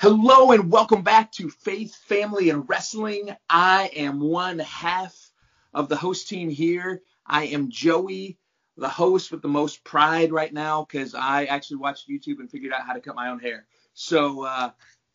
[0.00, 3.34] Hello and welcome back to Faith, Family, and Wrestling.
[3.50, 5.32] I am one half
[5.74, 7.02] of the host team here.
[7.26, 8.38] I am Joey,
[8.76, 12.72] the host with the most pride right now because I actually watched YouTube and figured
[12.72, 13.66] out how to cut my own hair.
[13.92, 14.70] So, uh,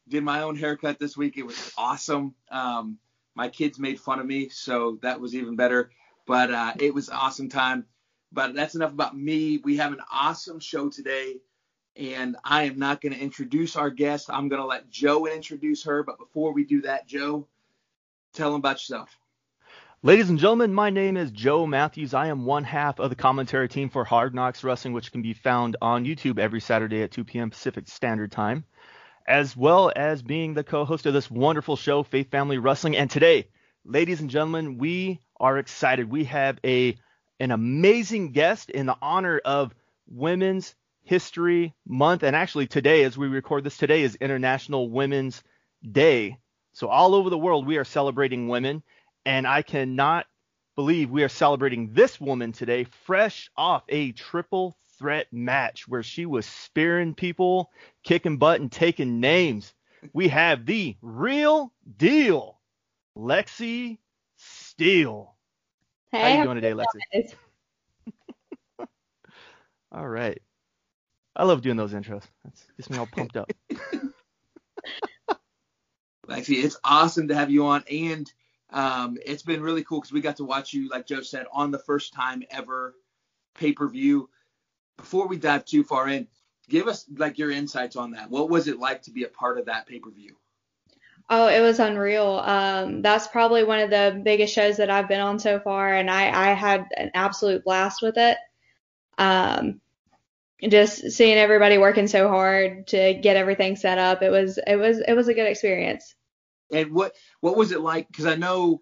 [0.10, 1.38] did my own haircut this week.
[1.38, 2.36] It was awesome.
[2.52, 2.98] Um,
[3.36, 5.92] my kids made fun of me, so that was even better.
[6.28, 7.86] But uh, it was awesome time.
[8.34, 9.62] But that's enough about me.
[9.64, 11.38] We have an awesome show today
[11.96, 14.30] and I am not going to introduce our guest.
[14.30, 16.04] I'm going to let Joe introduce her.
[16.04, 17.48] But before we do that, Joe,
[18.34, 19.18] tell them about yourself.
[20.06, 22.14] Ladies and gentlemen, my name is Joe Matthews.
[22.14, 25.34] I am one half of the commentary team for Hard Knocks Wrestling, which can be
[25.34, 27.50] found on YouTube every Saturday at 2 p.m.
[27.50, 28.66] Pacific Standard Time,
[29.26, 32.98] as well as being the co-host of this wonderful show, Faith Family Wrestling.
[32.98, 33.48] And today,
[33.86, 36.12] ladies and gentlemen, we are excited.
[36.12, 36.98] We have a
[37.40, 39.74] an amazing guest in the honor of
[40.08, 42.24] Women's History Month.
[42.24, 45.44] And actually, today, as we record this, today is International Women's
[45.90, 46.38] Day.
[46.74, 48.84] So, all over the world, we are celebrating women.
[49.26, 50.26] And I cannot
[50.76, 56.26] believe we are celebrating this woman today, fresh off a triple threat match where she
[56.26, 57.72] was spearing people,
[58.04, 59.74] kicking butt, and taking names.
[60.14, 62.60] We have the real deal,
[63.18, 64.00] Lexi
[64.38, 65.36] Steele.
[66.12, 67.34] Hey, how you doing today, Lexi?
[69.92, 70.42] all right.
[71.36, 72.24] I love doing those intros.
[72.44, 73.52] That's gets me all pumped up.
[76.28, 78.32] Lexi, it's awesome to have you on, and
[78.70, 81.72] um, it's been really cool because we got to watch you, like Joe said, on
[81.72, 82.96] the first time ever
[83.56, 84.30] pay per view.
[84.98, 86.28] Before we dive too far in,
[86.70, 88.30] give us like your insights on that.
[88.30, 90.36] What was it like to be a part of that pay per view?
[91.30, 92.42] Oh, it was unreal.
[92.46, 96.10] Um, that's probably one of the biggest shows that I've been on so far, and
[96.10, 98.38] I, I had an absolute blast with it.
[99.18, 99.80] Um,
[100.70, 104.22] just seeing everybody working so hard to get everything set up.
[104.22, 106.16] It was it was it was a good experience.
[106.72, 108.08] And what what was it like?
[108.08, 108.82] Because I know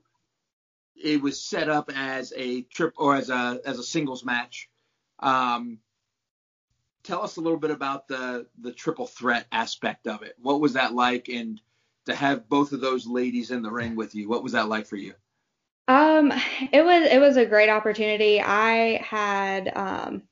[0.96, 4.70] it was set up as a trip or as a as a singles match.
[5.20, 5.80] Um,
[7.04, 10.36] tell us a little bit about the the triple threat aspect of it.
[10.40, 11.30] What was that like?
[11.30, 11.60] And
[12.06, 14.88] to have both of those ladies in the ring with you, what was that like
[14.88, 15.14] for you?
[15.88, 16.32] Um,
[16.72, 18.40] it was it was a great opportunity.
[18.42, 20.24] I had um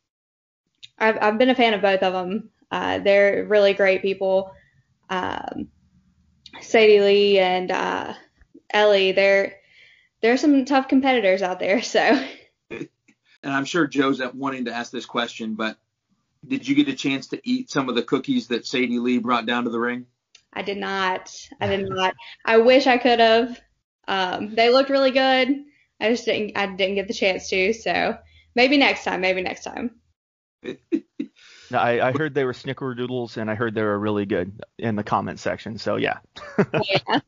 [0.99, 2.49] I've I've been a fan of both of them.
[2.71, 4.53] Uh, they're really great people.
[5.09, 5.69] Um,
[6.61, 8.13] Sadie Lee and uh,
[8.69, 9.55] Ellie, they're
[10.21, 11.81] they're some tough competitors out there.
[11.83, 12.25] So.
[13.41, 15.77] And I'm sure Joe's wanting to ask this question, but
[16.45, 19.45] did you get a chance to eat some of the cookies that Sadie Lee brought
[19.45, 20.07] down to the ring?
[20.51, 21.33] I did not.
[21.61, 22.15] I did not.
[22.43, 23.57] I wish I could have.
[24.09, 25.63] Um, they looked really good.
[26.01, 26.57] I just didn't.
[26.57, 27.71] I didn't get the chance to.
[27.71, 28.17] So
[28.55, 29.21] maybe next time.
[29.21, 29.91] Maybe next time.
[30.63, 35.03] I, I heard they were snickerdoodles and I heard they were really good in the
[35.03, 35.77] comment section.
[35.77, 36.19] So yeah.
[36.83, 37.19] yeah.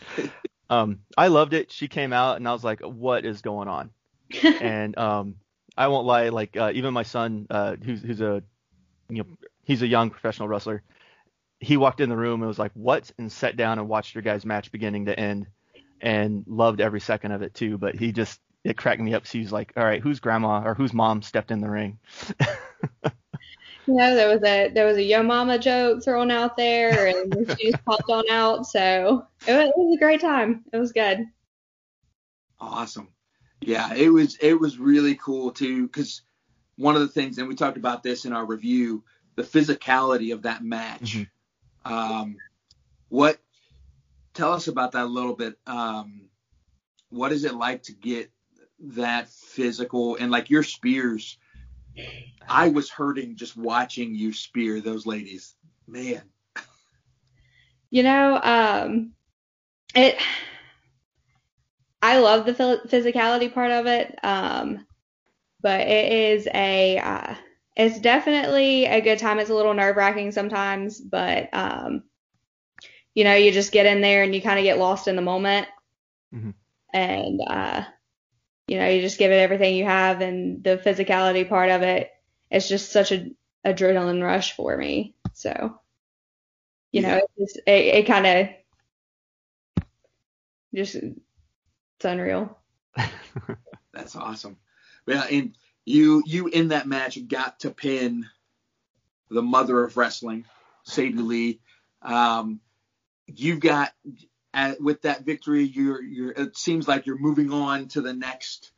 [0.70, 1.70] um, I loved it.
[1.72, 3.90] She came out and I was like, what is going on?
[4.42, 5.36] and um,
[5.76, 8.42] I won't lie, like uh, even my son, uh, who's who's a
[9.08, 9.26] you know
[9.64, 10.82] he's a young professional wrestler.
[11.58, 14.22] He walked in the room and was like, "What?" and sat down and watched your
[14.22, 15.46] guys' match beginning to end,
[16.00, 17.76] and loved every second of it too.
[17.76, 19.26] But he just it cracked me up.
[19.26, 21.98] So he's like, "All right, whose grandma or whose mom stepped in the ring?"
[23.86, 27.34] you know, there was a there was a yo mama joke thrown out there, and
[27.58, 28.66] she just popped on out.
[28.66, 30.64] So it was, it was a great time.
[30.72, 31.26] It was good.
[32.60, 33.08] Awesome.
[33.60, 36.22] Yeah, it was it was really cool too, because
[36.76, 39.04] one of the things, and we talked about this in our review,
[39.36, 41.16] the physicality of that match.
[41.16, 41.92] Mm-hmm.
[41.92, 42.36] Um,
[43.08, 43.38] what?
[44.32, 45.58] Tell us about that a little bit.
[45.66, 46.28] Um,
[47.08, 48.30] what is it like to get
[48.80, 51.38] that physical and like your spears?
[52.48, 55.54] I was hurting just watching you spear those ladies.
[55.86, 56.22] Man.
[57.92, 59.14] You know, um,
[59.96, 60.16] it.
[62.00, 64.86] I love the physicality part of it, um,
[65.60, 66.98] but it is a.
[66.98, 67.34] Uh,
[67.74, 69.40] it's definitely a good time.
[69.40, 72.04] It's a little nerve wracking sometimes, but um,
[73.14, 75.22] you know, you just get in there and you kind of get lost in the
[75.22, 75.66] moment,
[76.32, 76.50] mm-hmm.
[76.94, 77.82] and uh,
[78.70, 82.10] you know, you just give it everything you have, and the physicality part of it
[82.50, 85.14] it's just such an adrenaline rush for me.
[85.34, 85.78] So,
[86.90, 88.48] you know, it's, it, it kind of
[90.74, 92.58] just it's unreal.
[93.92, 94.56] That's awesome.
[95.06, 98.26] Yeah, and you you in that match got to pin
[99.30, 100.44] the mother of wrestling,
[100.84, 101.60] Sadie Lee.
[102.02, 102.60] Um,
[103.26, 103.92] you've got
[104.52, 108.72] at, with that victory, you're you're it seems like you're moving on to the next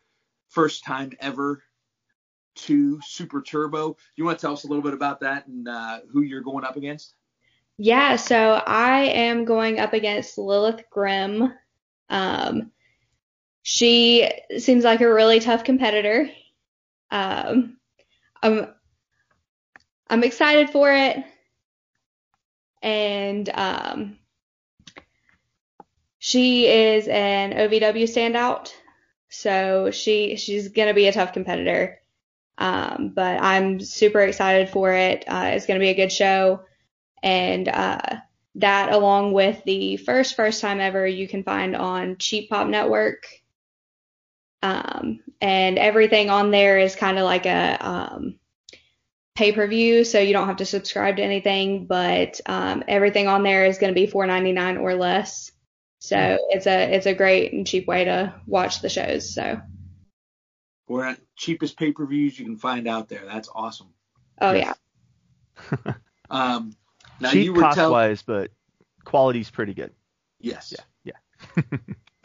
[0.49, 1.63] first time ever
[2.55, 3.97] to Super Turbo.
[4.17, 6.65] You want to tell us a little bit about that and uh, who you're going
[6.65, 7.15] up against?
[7.79, 11.53] Yeah, so I am going up against Lilith Grimm.
[12.11, 12.71] Um,
[13.63, 16.29] she seems like a really tough competitor.
[17.11, 17.79] Um,
[18.43, 18.69] I'm
[20.09, 21.25] I'm excited for it,
[22.83, 24.19] and um,
[26.25, 28.73] she is an OVW standout,
[29.29, 31.99] so she she's gonna be a tough competitor.
[32.57, 35.25] Um, but I'm super excited for it.
[35.27, 36.61] Uh, it's gonna be a good show,
[37.25, 38.19] and uh,
[38.55, 43.27] that along with the first first time ever you can find on Cheap Pop Network.
[44.63, 48.37] Um, and everything on there is kind of like a um,
[49.35, 53.43] pay per view, so you don't have to subscribe to anything, but um, everything on
[53.43, 55.52] there is going to be $4.99 or less.
[56.03, 59.33] So it's a it's a great and cheap way to watch the shows.
[59.33, 59.61] So
[60.89, 63.25] we're at cheapest pay per views you can find out there.
[63.25, 63.95] That's awesome.
[64.41, 64.77] oh Yes.
[65.77, 65.95] yeah,
[66.31, 66.73] Um,
[67.21, 68.51] now Cheap you were cost telling wise, but
[69.05, 69.93] quality's pretty good.
[70.41, 70.75] yes.
[71.05, 71.13] Yeah,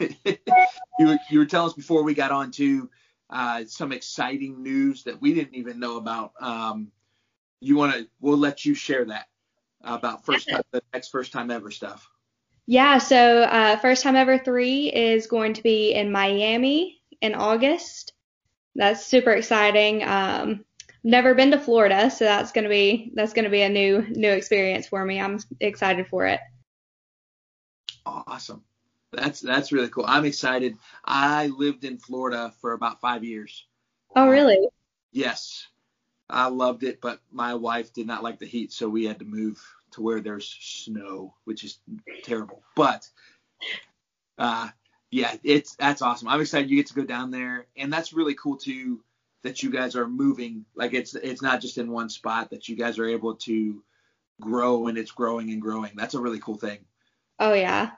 [0.00, 2.90] you were, you were telling us before we got on to
[3.30, 6.32] uh, some exciting news that we didn't even know about.
[6.40, 6.90] Um,
[7.60, 8.08] you want to?
[8.20, 9.28] We'll let you share that
[9.82, 12.10] about first time, the next first time ever stuff.
[12.68, 12.98] Yeah.
[12.98, 18.12] So uh, first time ever three is going to be in Miami in August.
[18.74, 20.04] That's super exciting.
[20.04, 20.66] Um,
[21.02, 24.86] never been to Florida, so that's gonna be that's gonna be a new new experience
[24.86, 25.18] for me.
[25.18, 26.40] I'm excited for it.
[28.04, 28.62] Awesome.
[29.12, 30.04] That's that's really cool.
[30.06, 30.76] I'm excited.
[31.02, 33.64] I lived in Florida for about five years.
[34.14, 34.68] Oh really?
[35.10, 35.66] Yes,
[36.28, 39.24] I loved it, but my wife did not like the heat, so we had to
[39.24, 39.58] move
[39.92, 41.78] to where there's snow, which is
[42.22, 42.62] terrible.
[42.76, 43.08] But
[44.38, 44.68] uh,
[45.10, 46.28] yeah, it's that's awesome.
[46.28, 49.00] I'm excited you get to go down there, and that's really cool too
[49.42, 50.64] that you guys are moving.
[50.74, 53.82] Like it's it's not just in one spot that you guys are able to
[54.40, 55.92] grow, and it's growing and growing.
[55.94, 56.78] That's a really cool thing.
[57.38, 57.90] Oh yeah.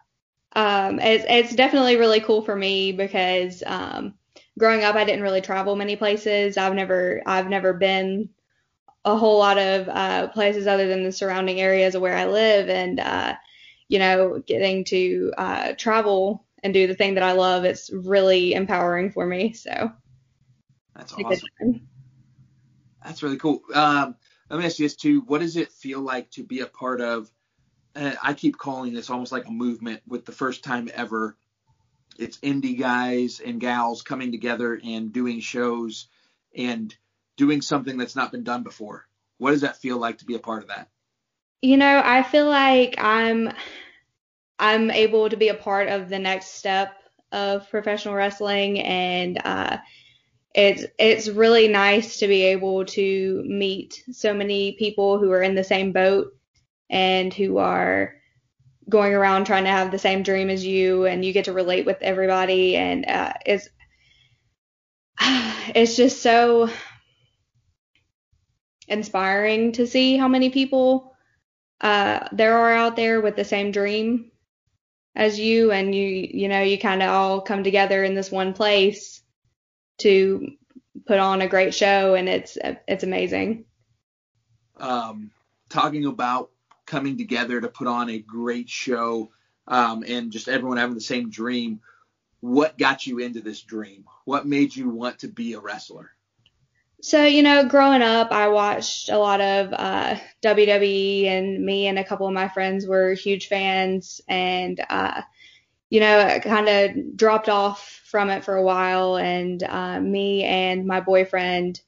[0.52, 4.14] Um, it's it's definitely really cool for me because um,
[4.58, 6.56] growing up I didn't really travel many places.
[6.56, 8.28] I've never I've never been
[9.04, 12.68] a whole lot of uh, places other than the surrounding areas of where I live,
[12.68, 13.34] and uh,
[13.88, 18.52] you know, getting to uh, travel and do the thing that I love, it's really
[18.54, 19.52] empowering for me.
[19.52, 19.92] So
[20.94, 21.88] That's it's a good awesome.
[23.04, 23.62] That's really cool.
[23.74, 24.16] Um,
[24.50, 25.22] let me ask you this too.
[25.22, 27.30] What does it feel like to be a part of?
[27.96, 31.36] Uh, I keep calling this almost like a movement with the first time ever.
[32.18, 36.08] It's indie guys and gals coming together and doing shows
[36.54, 36.94] and
[37.36, 39.06] doing something that's not been done before.
[39.38, 40.88] What does that feel like to be a part of that?
[41.62, 43.50] You know, I feel like I'm
[44.58, 46.92] I'm able to be a part of the next step
[47.32, 49.78] of professional wrestling and uh
[50.54, 55.54] it's it's really nice to be able to meet so many people who are in
[55.54, 56.36] the same boat
[56.90, 58.14] and who are
[58.88, 61.86] going around trying to have the same dream as you and you get to relate
[61.86, 63.68] with everybody and uh it's
[65.20, 66.68] it's just so
[68.90, 71.14] inspiring to see how many people
[71.80, 74.30] uh, there are out there with the same dream
[75.14, 78.52] as you, and you you know you kind of all come together in this one
[78.52, 79.22] place
[79.98, 80.52] to
[81.06, 83.64] put on a great show, and it's it's amazing.
[84.76, 85.30] Um,
[85.68, 86.50] talking about
[86.86, 89.30] coming together to put on a great show
[89.68, 91.80] um, and just everyone having the same dream.
[92.40, 94.04] What got you into this dream?
[94.24, 96.10] What made you want to be a wrestler?
[97.02, 101.98] So, you know, growing up, I watched a lot of uh, WWE, and me and
[101.98, 104.20] a couple of my friends were huge fans.
[104.28, 105.22] And, uh,
[105.88, 109.16] you know, kind of dropped off from it for a while.
[109.16, 111.80] And uh, me and my boyfriend,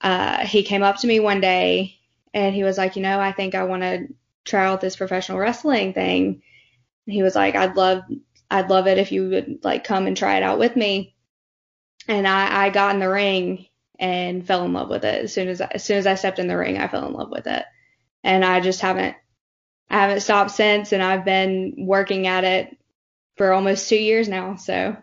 [0.00, 1.98] uh, he came up to me one day
[2.34, 4.08] and he was like, you know, I think I want to
[4.44, 6.42] try out this professional wrestling thing.
[7.06, 8.02] And he was like, I'd love,
[8.50, 11.14] I'd love it if you would like come and try it out with me.
[12.08, 13.66] And I, I got in the ring
[14.02, 16.40] and fell in love with it as soon as I, as soon as I stepped
[16.40, 16.76] in the ring.
[16.76, 17.64] I fell in love with it,
[18.24, 19.16] and I just haven't
[19.88, 22.76] I haven't stopped since, and I've been working at it
[23.36, 24.56] for almost two years now.
[24.56, 24.96] So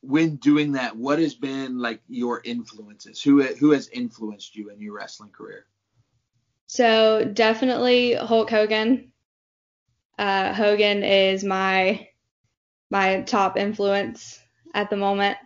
[0.00, 3.22] when doing that, what has been like your influences?
[3.22, 5.66] Who who has influenced you in your wrestling career?
[6.66, 9.12] so definitely Hulk Hogan.
[10.16, 12.08] Uh, Hogan is my
[12.90, 14.40] my top influence
[14.72, 15.36] at the moment.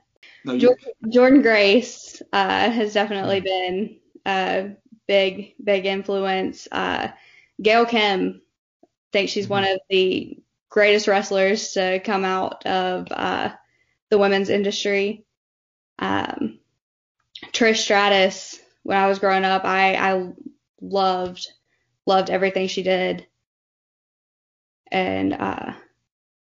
[0.45, 4.71] No, you, Jordynne, Jordynne Grace uh, has definitely been a
[5.07, 6.69] big, big influence.
[6.71, 7.09] Uh,
[7.63, 8.43] Gail Kim,
[8.85, 10.39] I think she's one of the
[10.71, 13.51] greatest wrestlers to come out of uh,
[14.11, 15.25] the women's industry.
[15.99, 16.61] Um,
[17.53, 20.33] Trish Stratus, when I was growing up, I, I
[20.81, 21.47] loved,
[22.07, 23.27] loved everything she did.
[24.91, 25.73] and uh,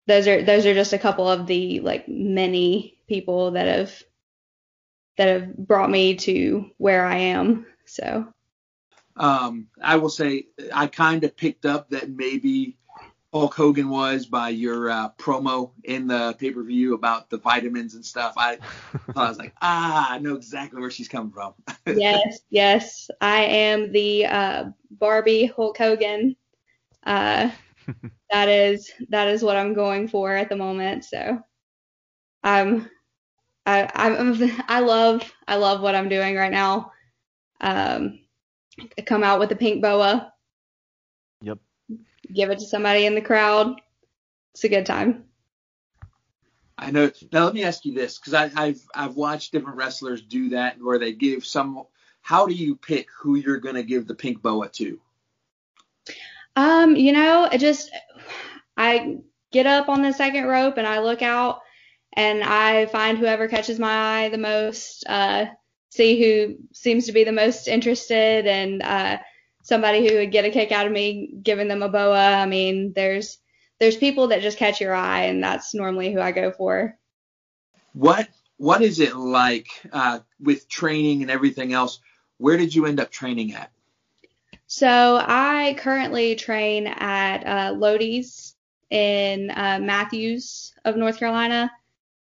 [0.06, 4.02] those are those are just a couple of the like many people that have
[5.16, 7.66] that have brought me to where I am.
[7.86, 8.32] So
[9.16, 12.78] um, I will say I kind of picked up that maybe
[13.32, 17.94] Hulk Hogan was by your uh, promo in the pay per view about the vitamins
[17.94, 18.34] and stuff.
[18.36, 18.58] I,
[19.16, 21.54] I was like, ah, I know exactly where she's coming from.
[21.86, 26.36] yes, yes, I am the uh, Barbie Hulk Hogan.
[27.04, 27.50] Uh,
[28.30, 31.04] that is that is what I'm going for at the moment.
[31.04, 31.42] So,
[32.42, 32.88] I'm
[33.68, 36.92] I I'm I love I love what I'm doing right now.
[37.60, 38.20] Um,
[39.06, 40.32] come out with a pink boa.
[41.42, 41.58] Yep.
[42.32, 43.80] Give it to somebody in the crowd.
[44.54, 45.24] It's a good time.
[46.78, 47.10] I know.
[47.32, 50.98] Now let me ask you this, because I've I've watched different wrestlers do that, where
[50.98, 51.84] they give some.
[52.22, 55.00] How do you pick who you're going to give the pink boa to?
[56.56, 57.90] Um, you know, it just
[58.76, 59.18] I
[59.50, 61.60] get up on the second rope and I look out
[62.18, 65.04] and I find whoever catches my eye the most.
[65.08, 65.46] Uh,
[65.90, 69.18] see who seems to be the most interested and uh,
[69.62, 72.32] somebody who would get a kick out of me giving them a boa.
[72.32, 73.38] I mean, there's
[73.78, 76.98] there's people that just catch your eye, and that's normally who I go for.
[77.92, 82.00] What what is it like uh, with training and everything else?
[82.38, 83.70] Where did you end up training at?
[84.66, 88.56] So I currently train at uh, Lodi's
[88.90, 91.70] in uh, Matthews of North Carolina,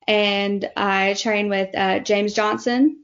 [0.07, 3.03] and I train with uh, James Johnson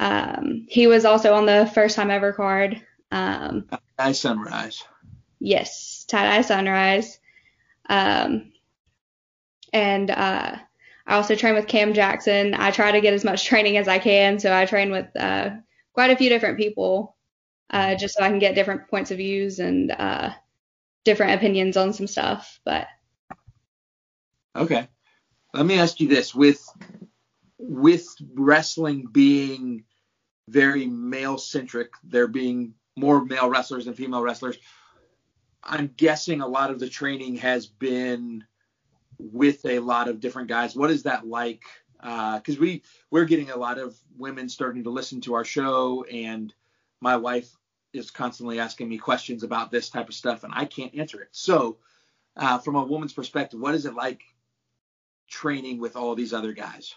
[0.00, 2.82] um, he was also on the first time ever card.
[3.12, 3.68] Um,
[3.98, 4.82] Tie Sunrise.
[5.38, 7.18] Yes, Tie Dye Sunrise.
[7.88, 8.52] Um,
[9.74, 10.56] and uh,
[11.06, 12.54] I also train with Cam Jackson.
[12.54, 15.50] I try to get as much training as I can, so I train with uh,
[15.92, 17.14] quite a few different people,
[17.68, 20.30] uh, just so I can get different points of views and uh,
[21.04, 22.58] different opinions on some stuff.
[22.64, 22.86] But
[24.56, 24.88] okay,
[25.52, 26.66] let me ask you this: with
[27.58, 29.84] with wrestling being
[30.48, 31.92] very male centric.
[32.04, 34.58] There being more male wrestlers than female wrestlers.
[35.62, 38.44] I'm guessing a lot of the training has been
[39.18, 40.74] with a lot of different guys.
[40.74, 41.62] What is that like?
[41.98, 46.04] Because uh, we we're getting a lot of women starting to listen to our show,
[46.04, 46.54] and
[47.00, 47.50] my wife
[47.92, 51.28] is constantly asking me questions about this type of stuff, and I can't answer it.
[51.32, 51.78] So,
[52.36, 54.22] uh, from a woman's perspective, what is it like
[55.30, 56.94] training with all these other guys?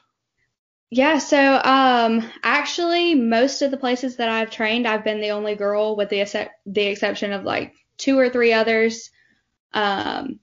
[0.89, 5.55] Yeah, so um, actually, most of the places that I've trained, I've been the only
[5.55, 9.09] girl, with the except the exception of like two or three others.
[9.73, 10.39] Um,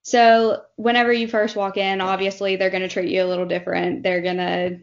[0.00, 4.02] so whenever you first walk in, obviously they're gonna treat you a little different.
[4.02, 4.78] They're gonna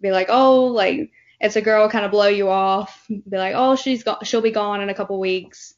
[0.00, 3.06] be like, oh, like it's a girl, kind of blow you off.
[3.08, 5.74] Be like, oh, she's go- she'll be gone in a couple weeks.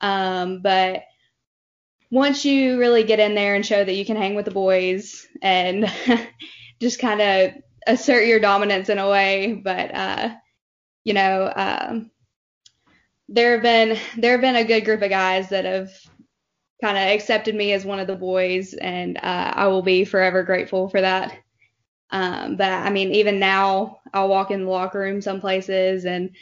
[0.00, 1.02] Um, but
[2.12, 5.26] once you really get in there and show that you can hang with the boys
[5.40, 5.90] and
[6.80, 7.54] just kind of
[7.86, 10.28] assert your dominance in a way, but uh,
[11.04, 12.10] you know, um,
[13.30, 15.90] there have been there have been a good group of guys that have
[16.82, 20.42] kind of accepted me as one of the boys, and uh, I will be forever
[20.42, 21.38] grateful for that.
[22.10, 26.32] Um, but I mean, even now, I'll walk in the locker room some places, and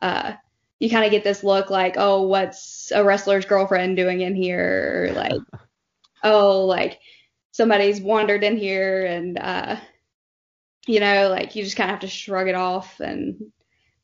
[0.00, 0.32] uh,
[0.78, 5.08] you kind of get this look like, oh, what's a wrestler's girlfriend doing in here?
[5.10, 5.40] Or like,
[6.22, 7.00] oh, like
[7.50, 9.76] somebody's wandered in here, and uh,
[10.86, 13.52] you know, like you just kind of have to shrug it off and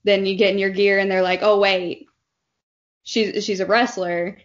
[0.05, 2.07] then you get in your gear and they're like, oh wait,
[3.03, 4.39] she's she's a wrestler,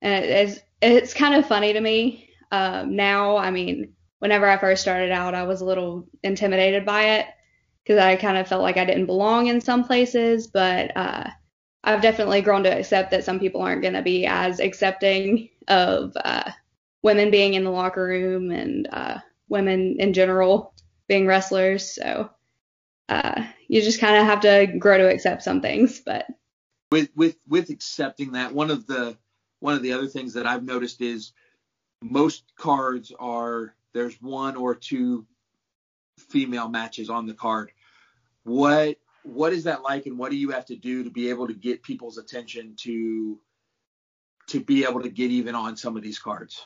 [0.00, 3.36] and it's it's kind of funny to me um, now.
[3.36, 7.26] I mean, whenever I first started out, I was a little intimidated by it
[7.82, 11.28] because I kind of felt like I didn't belong in some places, but uh,
[11.84, 16.16] I've definitely grown to accept that some people aren't going to be as accepting of
[16.16, 16.50] uh,
[17.02, 20.74] women being in the locker room and uh, women in general
[21.08, 21.94] being wrestlers.
[21.94, 22.30] So
[23.10, 26.00] uh, you just kind of have to grow to accept some things.
[26.00, 26.26] But
[26.90, 29.16] with with with accepting that, one of the
[29.60, 31.32] one of the other things that I've noticed is
[32.02, 35.26] most cards are there's one or two
[36.18, 37.72] female matches on the card.
[38.44, 41.48] What what is that like, and what do you have to do to be able
[41.48, 43.38] to get people's attention to
[44.48, 46.64] to be able to get even on some of these cards?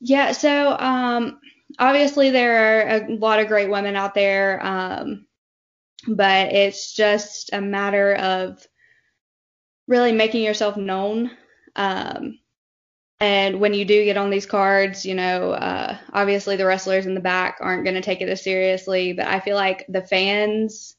[0.00, 1.40] Yeah, so um,
[1.78, 5.26] obviously there are a lot of great women out there, um,
[6.08, 8.66] but it's just a matter of
[9.86, 11.30] really making yourself known.
[11.76, 12.38] Um,
[13.20, 17.14] and when you do get on these cards, you know, uh, obviously the wrestlers in
[17.14, 20.96] the back aren't going to take it as seriously, but I feel like the fans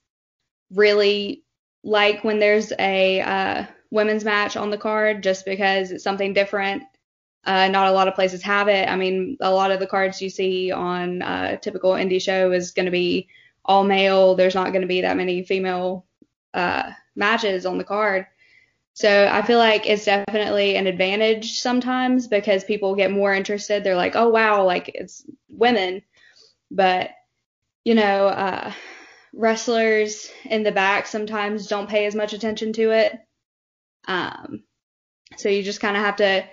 [0.73, 1.43] really
[1.83, 6.83] like when there's a uh, women's match on the card just because it's something different
[7.43, 8.87] Uh, not a lot of places have it.
[8.87, 12.71] I mean, a lot of the cards you see on a typical indie show is
[12.71, 13.29] going to be
[13.65, 14.35] all male.
[14.35, 16.05] There's not going to be that many female
[16.53, 18.27] uh, matches on the card.
[18.93, 23.83] So I feel like it's definitely an advantage sometimes because people get more interested.
[23.83, 26.03] They're like, oh wow, like it's women.
[26.69, 27.09] But,
[27.83, 28.71] you know, uh,
[29.33, 33.19] wrestlers in the back sometimes don't pay as much attention to it.
[34.07, 34.63] Um,
[35.37, 36.45] so you just kind of have to,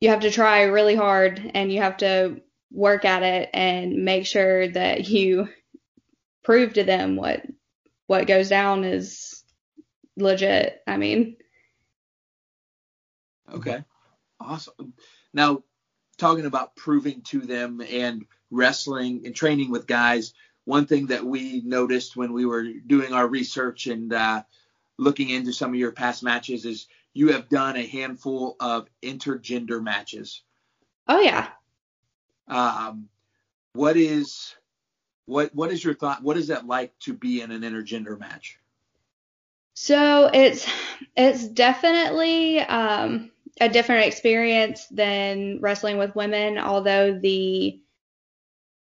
[0.00, 4.26] you have to try really hard and you have to work at it and make
[4.26, 5.48] sure that you
[6.44, 7.42] prove to them what,
[8.06, 9.42] what goes down is
[10.16, 10.80] legit.
[10.86, 11.36] I mean,
[13.52, 13.84] Okay.
[14.40, 14.94] Awesome.
[15.32, 15.62] Now,
[16.18, 20.32] talking about proving to them and wrestling and training with guys,
[20.66, 24.42] one thing that we noticed when we were doing our research and uh,
[24.98, 29.82] looking into some of your past matches is you have done a handful of intergender
[29.82, 30.42] matches.
[31.08, 31.48] Oh yeah.
[32.48, 33.08] Um,
[33.72, 34.54] what is
[35.26, 36.22] what what is your thought?
[36.22, 38.58] What is that like to be in an intergender match?
[39.74, 40.68] So it's
[41.16, 43.30] it's definitely um,
[43.60, 47.78] a different experience than wrestling with women, although the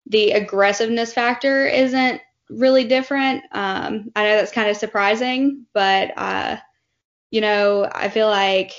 [0.08, 3.44] the aggressiveness factor isn't really different.
[3.52, 6.58] Um, I know that's kind of surprising, but uh,
[7.32, 8.74] you know, I feel like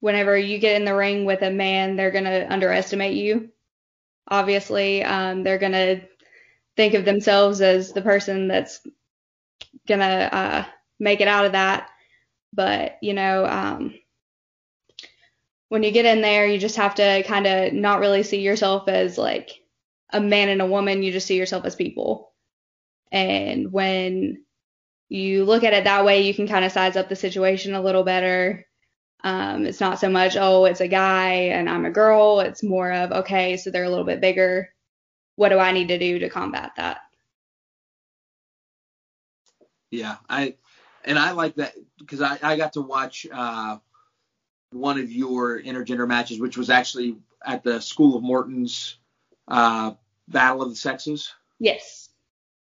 [0.00, 3.50] whenever you get in the ring with a man, they're gonna underestimate you.
[4.28, 6.02] Obviously, um, they're gonna
[6.76, 8.80] think of themselves as the person that's
[9.86, 10.64] gonna uh,
[10.98, 11.90] make it out of that.
[12.52, 13.94] But, you know, um,
[15.72, 18.88] when you get in there, you just have to kind of not really see yourself
[18.88, 19.48] as like
[20.12, 21.02] a man and a woman.
[21.02, 22.30] You just see yourself as people.
[23.10, 24.44] And when
[25.08, 27.80] you look at it that way, you can kind of size up the situation a
[27.80, 28.66] little better.
[29.24, 32.40] Um, it's not so much, oh, it's a guy and I'm a girl.
[32.40, 34.74] It's more of, okay, so they're a little bit bigger.
[35.36, 36.98] What do I need to do to combat that?
[39.90, 40.56] Yeah, I
[41.02, 43.78] and I like that because I, I got to watch uh,
[44.72, 48.96] one of your intergender matches, which was actually at the School of Morton's
[49.48, 49.92] uh,
[50.28, 51.32] Battle of the Sexes.
[51.58, 52.10] Yes.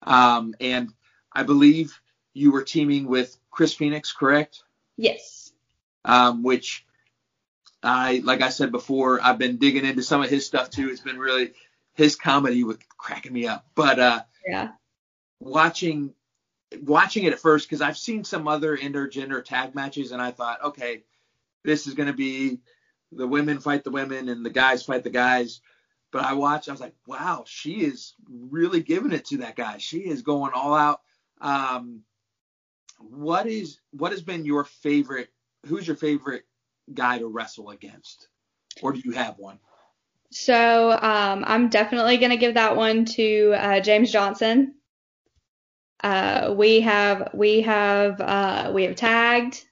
[0.02, 0.92] Um, and
[1.32, 1.98] I believe
[2.32, 4.62] you were teaming with Chris Phoenix, correct?
[4.96, 5.52] Yes.
[6.04, 6.86] Um, which
[7.82, 10.88] I, like I said before, I've been digging into some of his stuff too.
[10.90, 11.52] It's been really
[11.94, 13.66] his comedy was cracking me up.
[13.74, 14.70] But uh, yeah,
[15.38, 16.14] watching
[16.82, 20.62] watching it at first because I've seen some other intergender tag matches and I thought,
[20.64, 21.02] okay,
[21.64, 22.60] this is going to be
[23.12, 25.60] the women fight the women and the guys fight the guys.
[26.12, 29.78] But I watched, I was like, wow, she is really giving it to that guy.
[29.78, 31.00] She is going all out.
[31.40, 32.02] Um,
[32.98, 35.30] what is what has been your favorite?
[35.66, 36.44] Who's your favorite
[36.92, 38.28] guy to wrestle against,
[38.82, 39.58] or do you have one?
[40.30, 44.74] So um, I'm definitely gonna give that one to uh, James Johnson.
[46.02, 49.64] Uh, we have we have uh, we have tagged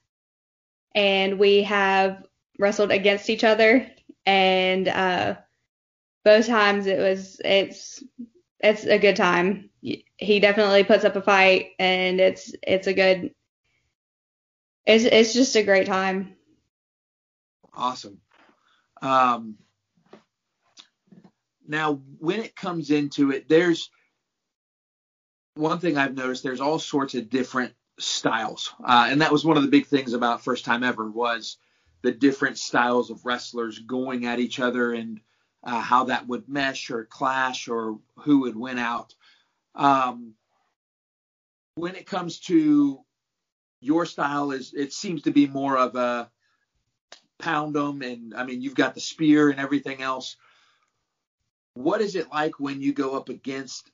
[0.95, 2.23] and we have
[2.57, 3.89] wrestled against each other
[4.25, 5.35] and uh,
[6.23, 8.03] both times it was it's
[8.59, 9.69] it's a good time.
[9.81, 13.33] He definitely puts up a fight and it's it's a good
[14.85, 16.35] it's it's just a great time.
[17.73, 18.19] Awesome.
[19.01, 19.55] Um,
[21.67, 23.89] now when it comes into it, there's
[25.55, 29.57] one thing I've noticed there's all sorts of different styles, uh, and that was one
[29.57, 31.57] of the big things about first time ever was
[32.01, 35.19] the different styles of wrestlers going at each other and
[35.63, 39.13] uh, how that would mesh or clash or who would win out.
[39.75, 40.33] Um,
[41.75, 42.99] when it comes to
[43.81, 46.29] your style, is it seems to be more of a
[47.37, 50.35] pound them, and I mean you've got the spear and everything else.
[51.73, 53.91] What is it like when you go up against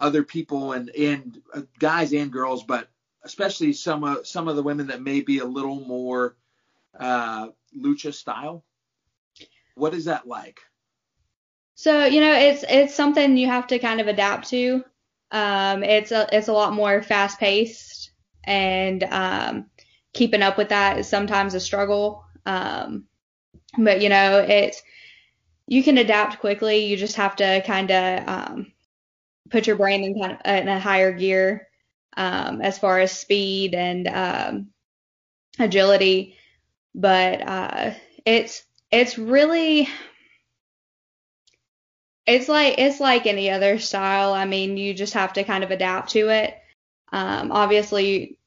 [0.00, 2.88] other people and and uh, guys and girls, but
[3.26, 6.36] especially some of some of the women that may be a little more
[6.98, 8.64] uh, lucha style.
[9.74, 10.60] What is that like?
[11.74, 14.84] So you know, it's it's something you have to kind of adapt to.
[15.32, 18.12] Um, it's a it's a lot more fast paced,
[18.44, 19.66] and um,
[20.14, 22.24] keeping up with that is sometimes a struggle.
[22.46, 23.04] Um,
[23.76, 24.82] but you know, it's
[25.66, 26.86] you can adapt quickly.
[26.86, 28.72] You just have to kind of um,
[29.50, 31.66] put your brain in kind of in a higher gear
[32.16, 34.66] um, as far as speed and um,
[35.58, 36.36] agility.
[36.94, 39.88] But uh, it's it's really
[42.26, 44.32] it's like it's like any other style.
[44.32, 46.56] I mean, you just have to kind of adapt to it.
[47.12, 48.38] Um, obviously,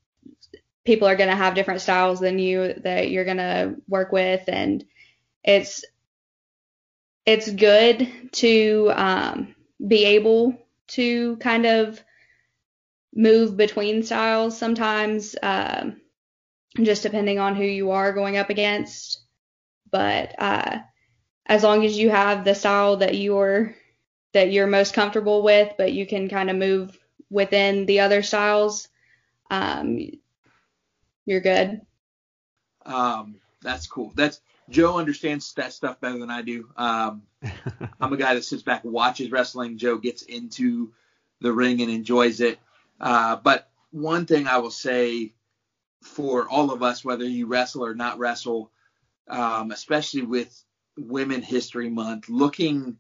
[0.86, 4.44] people are going to have different styles than you that you're going to work with
[4.48, 4.84] and
[5.44, 5.84] it's
[7.26, 9.56] it's good to um,
[9.86, 12.04] be able to kind of
[13.13, 16.00] move between styles sometimes um,
[16.82, 19.22] just depending on who you are going up against
[19.91, 20.80] but uh,
[21.45, 23.76] as long as you have the style that you're
[24.34, 26.98] that you're most comfortable with but you can kind of move
[27.30, 28.88] within the other styles
[29.50, 30.00] um,
[31.26, 31.82] you're good.
[32.86, 34.12] Um, that's cool.
[34.15, 36.69] That's Joe understands that stuff better than I do.
[36.76, 37.24] Um,
[38.02, 39.78] I'm a guy that sits back watches wrestling.
[39.78, 40.91] Joe gets into
[41.41, 42.60] the ring and enjoys it.
[43.00, 45.34] Uh, but one thing I will say
[46.04, 48.72] for all of us, whether you wrestle or not wrestle,
[49.30, 50.64] um, especially with
[50.98, 52.98] Women History Month, looking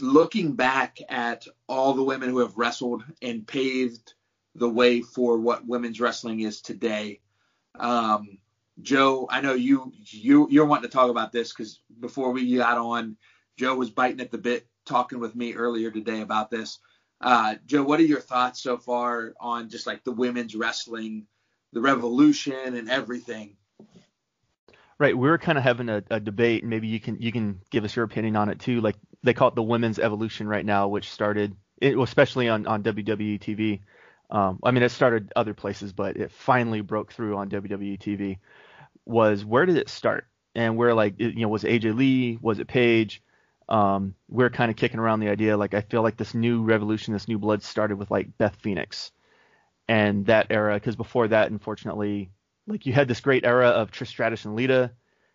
[0.00, 4.14] looking back at all the women who have wrestled and paved
[4.54, 7.20] the way for what women's wrestling is today.
[7.78, 8.38] Um,
[8.82, 12.78] Joe, I know you you you're wanting to talk about this because before we got
[12.78, 13.16] on,
[13.56, 16.78] Joe was biting at the bit talking with me earlier today about this.
[17.20, 21.26] Uh, Joe, what are your thoughts so far on just like the women's wrestling,
[21.72, 23.56] the revolution, and everything?
[24.98, 27.60] Right, we were kind of having a, a debate, and maybe you can you can
[27.70, 28.80] give us your opinion on it too.
[28.80, 32.82] Like they call it the women's evolution right now, which started, it, especially on on
[32.82, 33.80] WWE TV.
[34.30, 38.38] Um, I mean, it started other places, but it finally broke through on WWE TV.
[39.04, 40.26] Was where did it start?
[40.54, 42.38] And where like you know was AJ Lee?
[42.40, 43.22] Was it Paige?
[43.68, 47.12] Um, we're kind of kicking around the idea like I feel like this new revolution,
[47.12, 49.10] this new blood started with like Beth Phoenix
[49.88, 52.30] and that era because before that, unfortunately,
[52.66, 54.92] like you had this great era of Trish Stratus and Lita,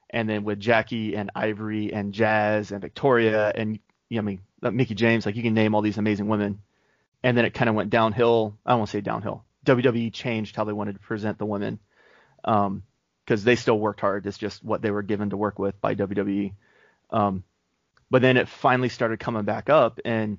[0.10, 4.42] and then with Jackie and Ivory and Jazz and Victoria and you know, I mean
[4.62, 6.62] Mickie James, like you can name all these amazing women
[7.24, 8.58] and then it kind of went downhill.
[8.66, 9.44] I won't say downhill.
[9.66, 11.80] WWE changed how they wanted to present the women
[12.42, 12.84] because um,
[13.26, 14.26] they still worked hard.
[14.26, 16.54] It's just what they were given to work with by WWE.
[17.12, 17.44] Um,
[18.12, 20.38] but then it finally started coming back up, and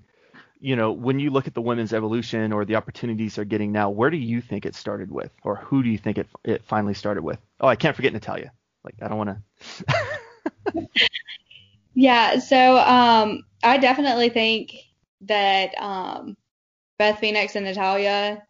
[0.61, 3.91] you know when you look at the women's evolution or the opportunities they're getting now,
[3.91, 6.95] where do you think it started with, or who do you think it it finally
[6.95, 7.41] started with?
[7.59, 8.53] Oh, I can't forget Natalya.
[8.85, 9.39] Like I don't want
[10.77, 10.89] to.
[11.95, 14.75] yeah, so um, I definitely think
[15.23, 16.37] that um,
[16.99, 18.43] Beth Phoenix and Natalya,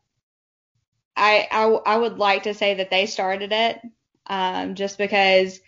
[1.17, 3.81] I, I, I would like to say that they started it,
[4.27, 5.61] um, just because,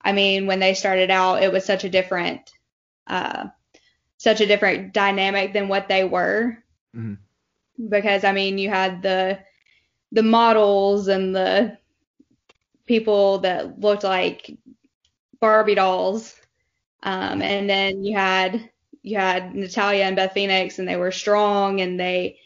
[0.00, 2.52] I mean, when they started out, it was such a different,
[3.06, 3.46] uh,
[4.18, 6.56] such a different dynamic than what they were.
[6.94, 7.14] Mm-hmm.
[7.88, 9.40] Because I mean, you had the
[10.12, 11.78] the models and the
[12.86, 14.56] people that looked like
[15.40, 16.36] Barbie dolls,
[17.02, 18.70] um, and then you had
[19.02, 22.38] you had Natalya and Beth Phoenix, and they were strong and they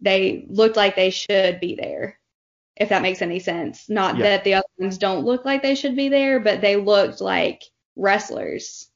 [0.00, 2.18] they looked like they should be there.
[2.74, 3.88] If that makes any sense.
[3.88, 4.22] Not yeah.
[4.22, 7.62] that the other ones don't look like they should be there, but they looked like
[7.94, 8.88] wrestlers.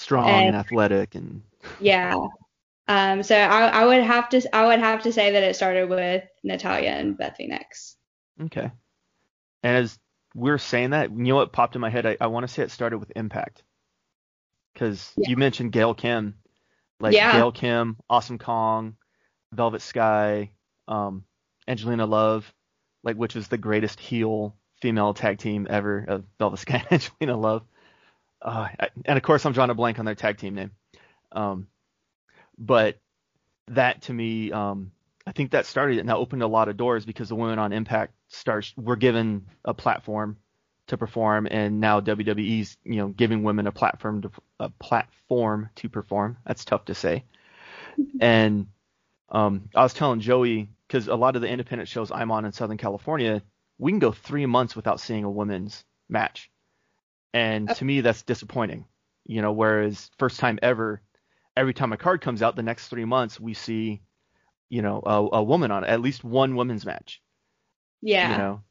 [0.00, 1.42] Strong and, and athletic and.
[1.78, 2.14] yeah.
[2.88, 5.88] Um, so I, I would have to I would have to say that it started
[5.88, 7.94] with Natalya and Beth Phoenix.
[8.42, 8.68] Okay.
[9.62, 9.96] And as
[10.34, 12.04] we are saying that, you know what popped in my head?
[12.04, 13.62] I, I want to say it started with Impact
[14.74, 15.28] because yeah.
[15.28, 16.34] you mentioned Gail Kim,
[16.98, 17.30] like yeah.
[17.32, 18.96] Gail Kim, Awesome Kong,
[19.52, 20.50] Velvet Sky,
[20.88, 21.22] um,
[21.68, 22.52] Angelina Love,
[23.04, 27.36] like which was the greatest heel female tag team ever of Velvet Sky and Angelina
[27.36, 27.62] Love.
[28.42, 28.68] Uh,
[29.04, 30.70] and of course, I'm drawing a blank on their tag team name.
[31.32, 31.68] Um,
[32.58, 32.98] but
[33.68, 34.92] that to me, um,
[35.26, 37.58] I think that started it and that opened a lot of doors because the women
[37.58, 40.38] on Impact stars were given a platform
[40.88, 45.88] to perform, and now WWE's you know giving women a platform to a platform to
[45.88, 46.36] perform.
[46.44, 47.24] That's tough to say.
[48.20, 48.66] And
[49.28, 52.52] um, I was telling Joey because a lot of the independent shows I'm on in
[52.52, 53.42] Southern California,
[53.78, 56.49] we can go three months without seeing a women's match,
[57.32, 58.86] and to me that's disappointing.
[59.26, 61.00] You know, whereas first time ever,
[61.56, 64.00] every time a card comes out, the next three months we see,
[64.68, 67.20] you know, a, a woman on it, at least one women's match.
[68.02, 68.32] Yeah.
[68.32, 68.62] You know,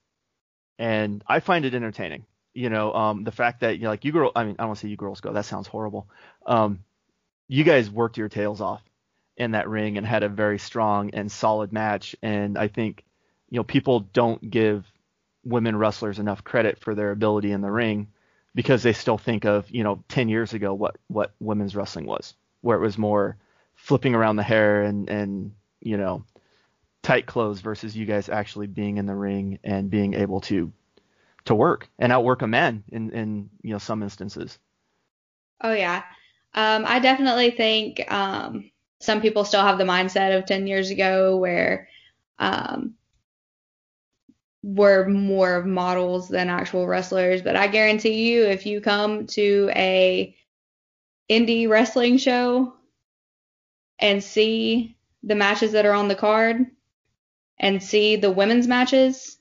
[0.77, 2.25] and I find it entertaining.
[2.53, 4.69] You know, um, the fact that you know, like you girl, I mean, I don't
[4.69, 5.31] want to say you girls go.
[5.31, 6.09] That sounds horrible.
[6.45, 6.79] Um,
[7.47, 8.81] you guys worked your tails off
[9.37, 12.15] in that ring and had a very strong and solid match.
[12.21, 13.05] And I think,
[13.49, 14.85] you know, people don't give
[15.45, 18.07] women wrestlers enough credit for their ability in the ring
[18.55, 22.33] because they still think of, you know, 10 years ago what what women's wrestling was,
[22.61, 23.37] where it was more
[23.75, 26.23] flipping around the hair and and you know
[27.01, 30.71] tight clothes versus you guys actually being in the ring and being able to
[31.45, 34.59] to work and outwork a man in in you know some instances.
[35.61, 36.03] Oh yeah,
[36.53, 41.37] um, I definitely think um, some people still have the mindset of 10 years ago
[41.37, 41.87] where
[42.37, 42.95] um,
[44.61, 47.41] were more of models than actual wrestlers.
[47.41, 50.35] But I guarantee you, if you come to a
[51.29, 52.73] indie wrestling show
[53.99, 56.65] and see the matches that are on the card
[57.59, 59.37] and see the women's matches,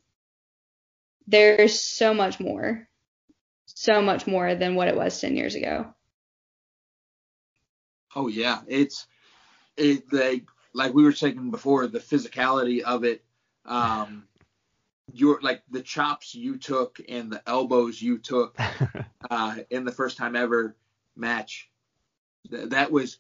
[1.27, 2.89] there's so much more,
[3.67, 5.95] so much more than what it was 10 years ago.
[8.15, 9.07] Oh yeah, it's
[9.77, 13.23] it like like we were saying before, the physicality of it.
[13.65, 14.28] Um,
[15.13, 18.59] your like the chops you took and the elbows you took
[19.31, 20.77] uh, in the first time ever
[21.17, 21.71] match.
[22.51, 23.19] Th- that was.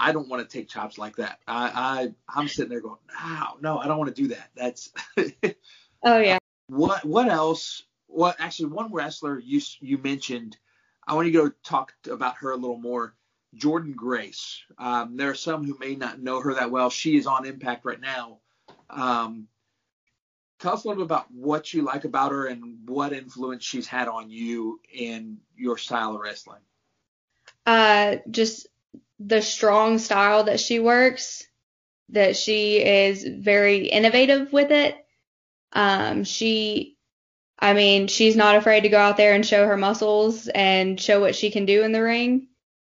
[0.00, 1.40] I don't want to take chops like that.
[1.48, 4.50] I, I I'm sitting there going, no, no, I don't want to do that.
[4.54, 4.92] That's.
[6.04, 6.38] oh yeah.
[6.68, 7.82] What what else?
[8.06, 10.56] What actually one wrestler you you mentioned.
[11.06, 13.14] I want to go talk about her a little more.
[13.56, 14.62] Jordynne Grace.
[14.76, 16.90] Um, there are some who may not know her that well.
[16.90, 18.40] She is on Impact right now.
[18.90, 19.48] Um,
[20.58, 23.86] tell us a little bit about what you like about her and what influence she's
[23.86, 26.60] had on you in your style of wrestling.
[27.66, 28.66] Uh, just
[29.20, 31.46] the strong style that she works,
[32.10, 34.96] that she is very innovative with it.
[35.72, 36.96] Um, she,
[37.58, 41.20] I mean, she's not afraid to go out there and show her muscles and show
[41.20, 42.48] what she can do in the ring.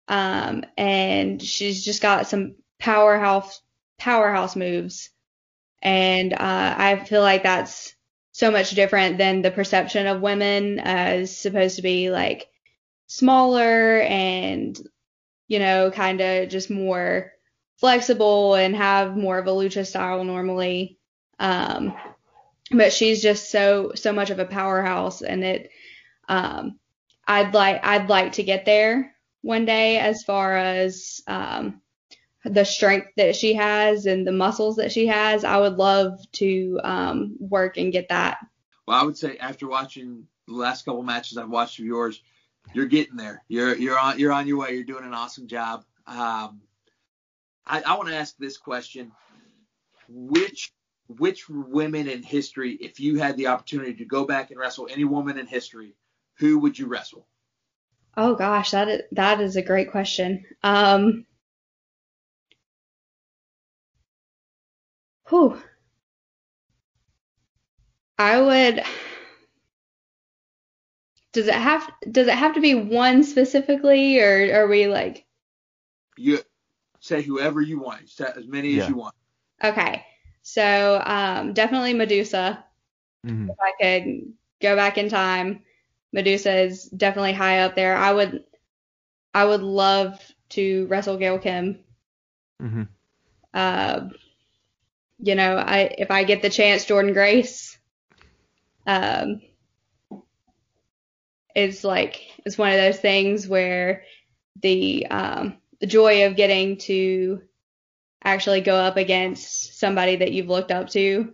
[0.08, 3.62] Um, and she's just got some powerhouse
[3.98, 5.10] powerhouse moves,
[5.82, 7.94] and uh, I feel like that's
[8.32, 12.48] so much different than the perception of women as supposed to be like
[13.08, 14.80] smaller and
[15.48, 17.32] you know kind of just more
[17.78, 20.98] flexible and have more of a lucha style normally.
[21.40, 21.96] Um,
[22.72, 25.72] but she's just so so much of a powerhouse, and it
[26.28, 26.78] um,
[27.28, 31.82] I'd like I'd like to get there one day as far as um,
[32.54, 35.44] the strength that she has and the muscles that she has.
[35.44, 38.40] I would love to um, work and get that.
[38.88, 42.22] Well, I would say after watching the last couple matches I've watched of yours,
[42.74, 43.44] you're getting there.
[43.48, 44.74] You're you're on you're on your way.
[44.74, 45.86] You're doing an awesome job.
[46.08, 46.62] Um,
[47.66, 49.12] I, I want to ask this question:
[50.08, 50.72] Which
[51.08, 55.04] which women in history, if you had the opportunity to go back and wrestle any
[55.04, 55.96] woman in history,
[56.36, 57.28] who would you wrestle?
[58.16, 60.46] Oh gosh, that is, that is a great question.
[60.64, 61.26] Um,
[65.30, 65.62] whew.
[68.18, 68.84] I would.
[71.32, 75.26] Does it have Does it have to be one specifically, or are we like?
[76.18, 76.40] You
[77.00, 78.10] say whoever you want.
[78.10, 78.84] Say as many yeah.
[78.84, 79.16] as you want.
[79.64, 80.06] Okay,
[80.42, 82.64] so um, definitely Medusa.
[83.26, 83.50] Mm-hmm.
[83.50, 85.62] If I could go back in time,
[86.12, 87.96] Medusa is definitely high up there.
[87.96, 88.44] I would
[89.34, 91.80] I would love to wrestle Gail Kim.
[92.62, 92.84] Mm-hmm.
[93.54, 94.10] Uh,
[95.20, 97.78] you know, I if I get the chance, Jordynne Grace.
[98.88, 99.42] Um,
[101.56, 104.04] it's like it's one of those things where
[104.62, 107.42] the um, the joy of getting to
[108.24, 111.34] actually go up against somebody that you've looked up to.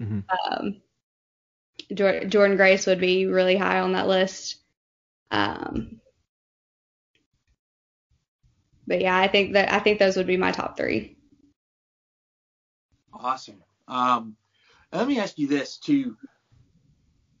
[0.00, 0.20] Mm-hmm.
[0.52, 0.82] Um,
[1.90, 4.56] Jordynne Grace would be really high on that list.
[5.30, 6.00] Um,
[8.86, 11.15] but yeah, I think that I think those would be my top three.
[13.20, 13.62] Awesome.
[13.88, 14.36] Um,
[14.92, 16.16] let me ask you this too.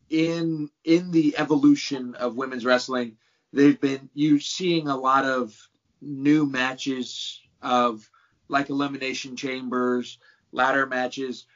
[0.08, 3.16] In in the evolution of women's wrestling,
[3.52, 5.56] they've been you seeing a lot of
[6.00, 8.08] new matches of
[8.48, 10.18] like elimination chambers,
[10.52, 11.46] ladder matches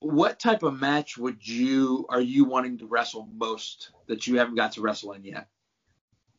[0.00, 4.56] what type of match would you are you wanting to wrestle most that you haven't
[4.56, 5.48] got to wrestle in yet?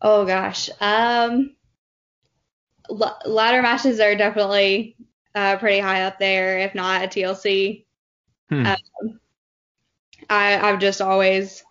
[0.02, 1.56] Oh gosh, um,
[2.90, 4.98] l- ladder matches are definitely
[5.36, 7.86] uh, pretty high up there, if not a TLC.
[8.50, 8.66] Hmm.
[8.66, 9.20] Um,
[10.30, 11.64] I I've just always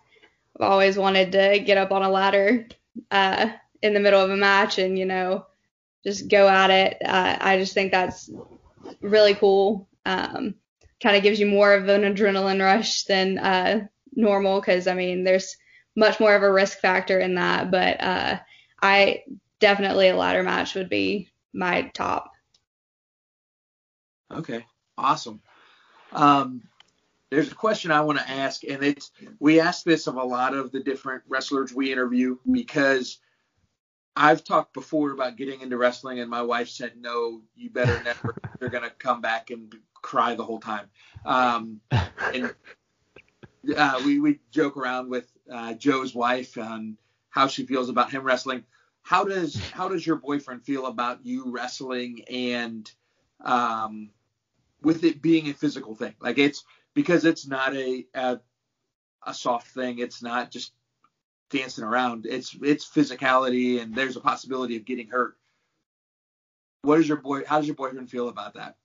[0.59, 2.67] I've always wanted to get up on a ladder
[3.09, 3.49] uh,
[3.81, 5.45] in the middle of a match and you know
[6.03, 6.97] just go at it.
[7.03, 8.29] Uh, I just think that's
[9.01, 9.87] really cool.
[10.05, 10.55] Um,
[11.01, 15.23] kind of gives you more of an adrenaline rush than uh, normal because I mean
[15.23, 15.57] there's
[15.95, 17.71] much more of a risk factor in that.
[17.71, 18.39] But uh,
[18.81, 19.23] I
[19.59, 22.31] definitely a ladder match would be my top.
[24.33, 24.65] Okay,
[24.97, 25.41] awesome.
[26.11, 26.63] Um,
[27.29, 30.53] there's a question I want to ask, and it's we ask this of a lot
[30.53, 33.19] of the different wrestlers we interview because
[34.15, 38.35] I've talked before about getting into wrestling, and my wife said, "No, you better never.
[38.59, 40.89] They're gonna come back and cry the whole time."
[41.25, 41.79] Um,
[42.33, 42.53] and
[43.77, 46.97] uh, we we joke around with uh, Joe's wife on
[47.29, 48.65] how she feels about him wrestling.
[49.03, 52.91] How does how does your boyfriend feel about you wrestling and
[53.43, 54.09] um,
[54.81, 56.15] with it being a physical thing?
[56.19, 56.63] Like it's
[56.93, 58.39] because it's not a, a
[59.25, 59.99] a soft thing.
[59.99, 60.71] It's not just
[61.49, 62.25] dancing around.
[62.25, 65.37] It's it's physicality, and there's a possibility of getting hurt.
[66.81, 67.43] What is your boy?
[67.45, 68.75] How does your boyfriend feel about that?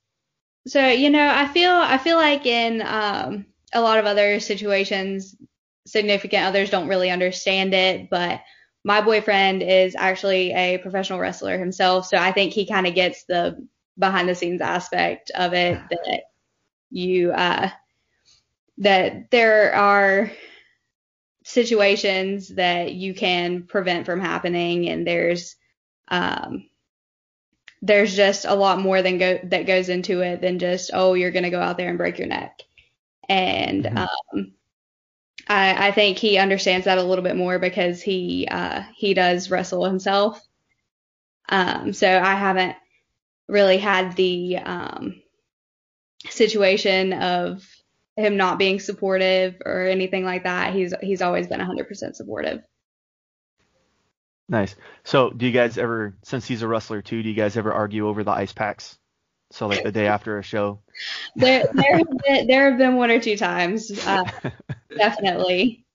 [0.66, 5.36] So you know, I feel I feel like in um, a lot of other situations,
[5.86, 8.40] significant others don't really understand it, but
[8.84, 13.24] my boyfriend is actually a professional wrestler himself, so I think he kind of gets
[13.24, 13.66] the
[13.98, 16.22] behind the scenes aspect of it that
[16.90, 17.70] you uh,
[18.78, 20.30] that there are
[21.44, 25.56] situations that you can prevent from happening and there's
[26.08, 26.68] um,
[27.82, 31.30] there's just a lot more than go that goes into it than just oh you're
[31.30, 32.60] going to go out there and break your neck.
[33.28, 34.38] And mm-hmm.
[34.38, 34.52] um,
[35.48, 39.50] I, I think he understands that a little bit more because he uh, he does
[39.50, 40.40] wrestle himself.
[41.48, 42.76] Um, so I haven't
[43.48, 45.22] really had the um,
[46.28, 47.66] situation of
[48.16, 50.74] him not being supportive or anything like that.
[50.74, 52.62] He's he's always been 100% supportive.
[54.48, 54.76] Nice.
[55.04, 58.06] So, do you guys ever, since he's a wrestler too, do you guys ever argue
[58.08, 58.96] over the ice packs?
[59.50, 60.82] So, like the day after a show.
[61.36, 64.24] there, there, have been, there have been one or two times, uh,
[64.96, 65.85] definitely.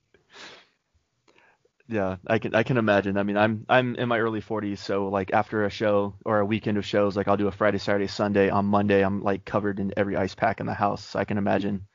[1.91, 3.17] Yeah, I can I can imagine.
[3.17, 6.45] I mean, I'm I'm in my early 40s, so like after a show or a
[6.45, 8.49] weekend of shows, like I'll do a Friday, Saturday, Sunday.
[8.49, 11.04] On Monday, I'm like covered in every ice pack in the house.
[11.04, 11.86] So I can imagine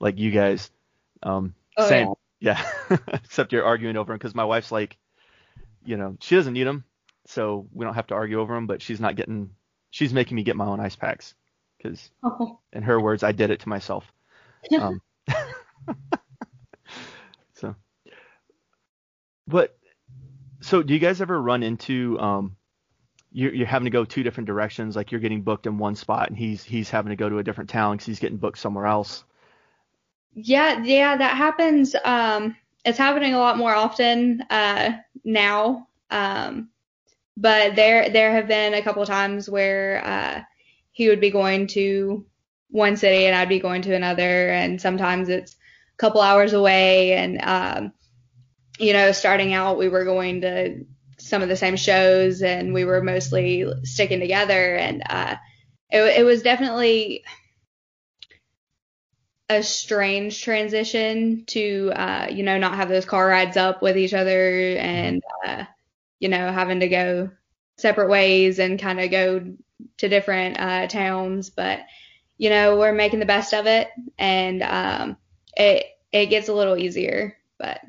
[0.00, 0.70] like you guys.
[1.22, 2.14] Um, oh, same.
[2.40, 2.64] Yeah.
[2.90, 2.96] yeah.
[3.12, 4.96] Except you're arguing over them because my wife's like,
[5.84, 6.84] you know, she doesn't need them,
[7.26, 8.66] so we don't have to argue over them.
[8.66, 9.50] But she's not getting.
[9.90, 11.34] She's making me get my own ice packs
[11.76, 12.60] because, oh.
[12.72, 14.10] in her words, I did it to myself.
[14.80, 15.02] Um,
[17.52, 17.76] so,
[19.46, 19.76] but
[20.60, 22.56] so do you guys ever run into um,
[23.32, 24.96] you're, you're having to go two different directions?
[24.96, 27.42] Like you're getting booked in one spot, and he's he's having to go to a
[27.42, 29.24] different town because he's getting booked somewhere else.
[30.34, 31.94] Yeah, yeah, that happens.
[32.04, 34.92] Um, it's happening a lot more often uh,
[35.24, 35.88] now.
[36.10, 36.70] Um,
[37.36, 40.42] but there there have been a couple of times where uh,
[40.92, 42.24] he would be going to
[42.70, 47.14] one city and I'd be going to another, and sometimes it's a couple hours away.
[47.14, 47.92] And um,
[48.78, 50.84] you know, starting out, we were going to
[51.18, 55.36] some of the same shows, and we were mostly sticking together, and uh,
[55.90, 57.24] it, it was definitely
[59.48, 64.14] a strange transition to uh, you know not have those car rides up with each
[64.14, 65.64] other and uh,
[66.18, 67.30] you know having to go
[67.76, 69.54] separate ways and kind of go
[69.98, 71.50] to different uh, towns.
[71.50, 71.80] But
[72.38, 75.16] you know we're making the best of it and um,
[75.56, 77.80] it it gets a little easier but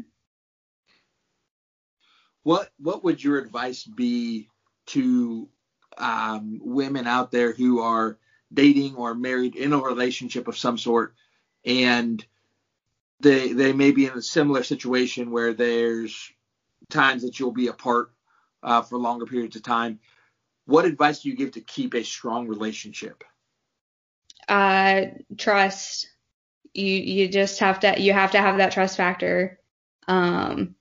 [2.46, 4.48] what what would your advice be
[4.86, 5.50] to
[5.98, 8.20] um, women out there who are
[8.54, 11.16] dating or married in a relationship of some sort
[11.66, 12.24] and
[13.20, 16.32] they they may be in a similar situation where there's
[16.92, 18.12] times that you'll be apart
[18.62, 20.00] uh, for longer periods of time.
[20.66, 23.24] What advice do you give to keep a strong relationship?
[24.48, 25.06] Uh,
[25.36, 26.12] trust.
[26.76, 29.60] You you just have to you have to have that trust factor.
[30.08, 30.76] Um,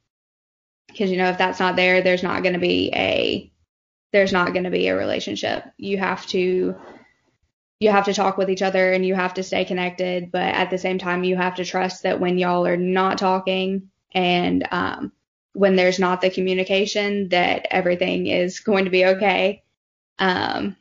[0.95, 3.51] because you know if that's not there, there's not going to be a
[4.13, 5.65] there's not going to be a relationship.
[5.77, 6.77] You have to
[7.81, 10.71] you have to talk with each other and you have to stay connected, but at
[10.71, 15.13] the same time, you have to trust that when y'all are not talking and um,
[15.53, 19.65] when there's not the communication, that everything is going to be okay.
[20.21, 20.77] Um,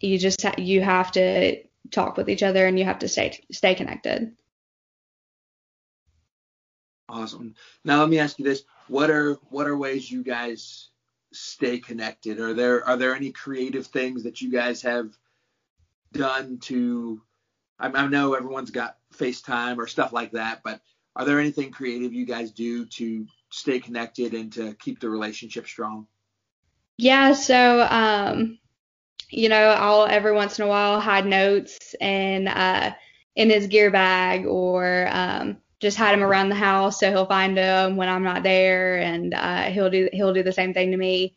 [0.00, 3.44] you just ha- you have to talk with each other and you have to stay
[3.52, 4.34] stay connected.
[7.14, 7.54] Awesome.
[7.84, 10.88] Now let me ask you this: what are what are ways you guys
[11.32, 12.40] stay connected?
[12.40, 15.16] Are there are there any creative things that you guys have
[16.12, 17.22] done to?
[17.78, 20.80] I, I know everyone's got FaceTime or stuff like that, but
[21.14, 25.68] are there anything creative you guys do to stay connected and to keep the relationship
[25.68, 26.08] strong?
[26.98, 28.58] Yeah, so um,
[29.30, 32.90] you know, I'll every once in a while hide notes and uh,
[33.36, 37.56] in his gear bag or um, just hide them around the house so he'll find
[37.56, 40.96] them when I'm not there, and uh, he'll do he'll do the same thing to
[40.96, 41.36] me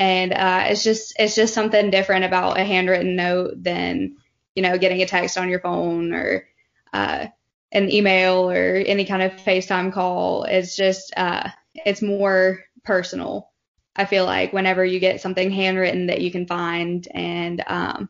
[0.00, 4.16] and uh, it's just it's just something different about a handwritten note than
[4.54, 6.48] you know getting a text on your phone or
[6.94, 7.26] uh,
[7.70, 10.44] an email or any kind of FaceTime call.
[10.44, 13.50] It's just uh, it's more personal.
[13.94, 18.08] I feel like whenever you get something handwritten that you can find and um,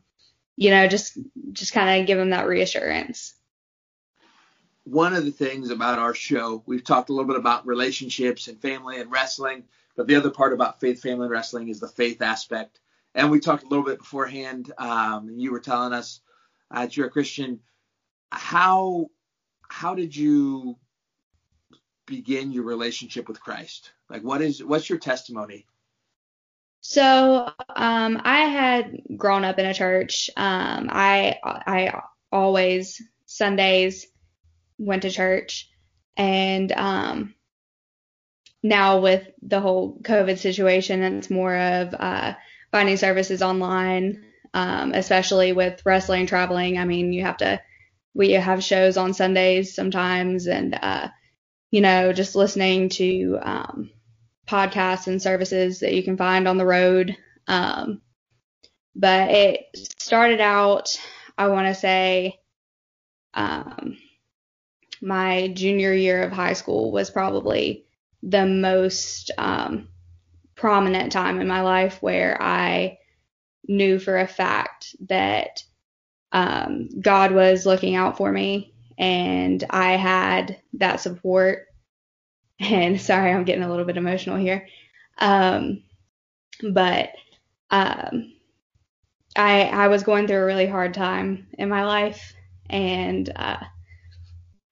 [0.57, 1.18] you know just
[1.53, 3.35] just kind of give them that reassurance.
[4.85, 8.61] One of the things about our show, we've talked a little bit about relationships and
[8.61, 9.64] family and wrestling
[10.01, 12.81] but the other part about faith, family, and wrestling is the faith aspect.
[13.14, 14.72] And we talked a little bit beforehand.
[14.78, 16.20] Um, you were telling us
[16.70, 17.61] uh, that you're a Christian.
[18.33, 19.11] how
[19.68, 20.78] how did you
[22.07, 23.93] begin your relationship with Christ?
[24.09, 25.66] Like, what is what's your testimony?
[26.81, 30.31] So, um, I had grown up in a church.
[30.35, 32.01] Um, I I
[32.33, 34.07] always Sundays
[34.81, 35.70] went to church,
[36.16, 37.35] and um,
[38.62, 42.35] now with the whole COVID situation, it's more of uh,
[42.72, 44.24] finding services online,
[44.55, 46.78] um, especially with wrestling traveling.
[46.78, 47.61] I mean, you have to
[48.14, 51.09] we have shows on Sundays sometimes, and uh,
[51.70, 53.91] you know, just listening to um,
[54.49, 57.16] podcasts and services that you can find on the road.
[57.47, 58.01] Um,
[58.97, 59.61] but it
[59.99, 61.01] started out,
[61.39, 62.41] I want to say,
[63.35, 63.97] um,
[65.01, 67.85] my junior year of high school was probably
[68.23, 69.89] the most um,
[70.55, 72.99] prominent time in my life where I
[73.67, 75.63] knew for a fact that
[76.33, 81.67] um, God was looking out for me and I had that support.
[82.63, 84.69] And sorry, I'm getting a little bit emotional here.
[85.17, 85.83] Um,
[86.63, 87.09] but
[87.71, 88.35] um,
[89.35, 92.35] I I was going through a really hard time in my life,
[92.69, 93.65] and uh,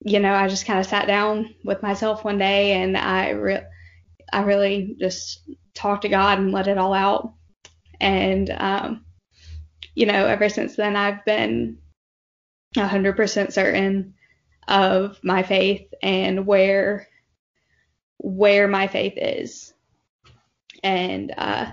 [0.01, 3.65] you know, I just kind of sat down with myself one day, and I re-
[4.31, 5.41] I really just
[5.73, 7.33] talked to God and let it all out.
[7.99, 9.05] And um,
[9.95, 11.79] you know, ever since then, I've been
[12.75, 14.13] 100% certain
[14.67, 17.07] of my faith and where
[18.17, 19.73] where my faith is.
[20.83, 21.71] And uh,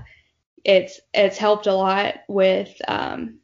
[0.64, 3.38] it's it's helped a lot with um,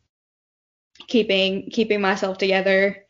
[1.06, 3.04] keeping keeping myself together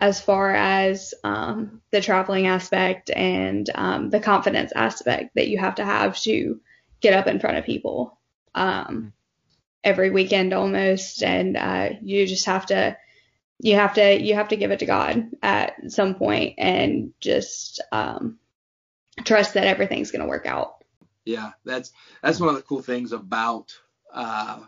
[0.00, 5.74] as far as um, the traveling aspect and um, the confidence aspect that you have
[5.74, 6.60] to have to
[7.00, 8.18] get up in front of people
[8.54, 9.12] um,
[9.84, 12.96] every weekend almost, and uh, you just have to
[13.58, 17.82] you have to you have to give it to God at some point and just
[17.92, 18.38] um,
[19.24, 20.84] trust that everything's going to work out.
[21.24, 21.92] Yeah, that's
[22.22, 23.72] that's one of the cool things about
[24.12, 24.60] uh,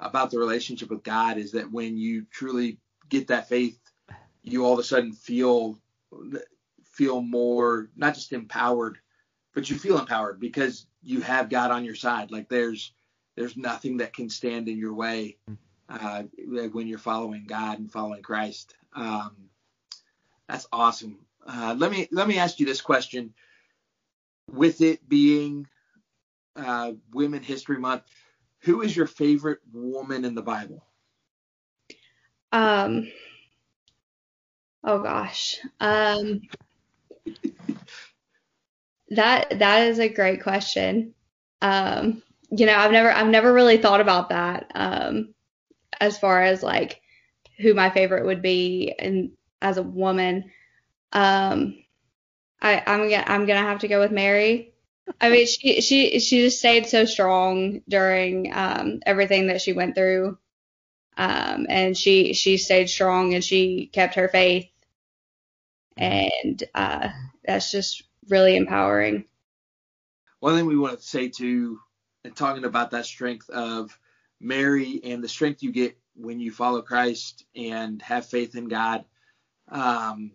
[0.00, 2.78] about the relationship with God is that when you truly
[3.08, 3.78] get that faith,
[4.42, 5.78] you all of a sudden feel
[6.84, 8.98] feel more not just empowered,
[9.54, 12.30] but you feel empowered because you have God on your side.
[12.30, 12.92] Like there's
[13.36, 15.38] there's nothing that can stand in your way
[15.88, 16.24] uh,
[16.72, 18.74] when you're following God and following Christ.
[18.94, 19.36] Um,
[20.48, 21.18] that's awesome.
[21.46, 23.32] Uh, let me let me ask you this question.
[24.50, 25.66] With it being
[26.56, 28.02] uh, Women History Month,
[28.60, 30.84] who is your favorite woman in the Bible?
[32.52, 33.10] Um.
[34.84, 35.58] Oh gosh.
[35.80, 36.42] Um.
[39.10, 41.14] that that is a great question.
[41.60, 42.22] Um.
[42.54, 44.70] You know, I've never I've never really thought about that.
[44.74, 45.34] Um
[46.00, 47.00] as far as like
[47.58, 50.50] who my favorite would be and as a woman.
[51.12, 51.76] Um,
[52.62, 54.74] I, I'm gonna I'm gonna have to go with Mary.
[55.20, 59.94] I mean, she she she just stayed so strong during um, everything that she went
[59.94, 60.38] through,
[61.16, 64.66] um, and she she stayed strong and she kept her faith,
[65.96, 67.08] and uh,
[67.44, 69.24] that's just really empowering.
[70.40, 71.78] One thing we want to say too,
[72.24, 73.96] and talking about that strength of
[74.40, 79.04] Mary and the strength you get when you follow Christ and have faith in God.
[79.70, 80.32] Um,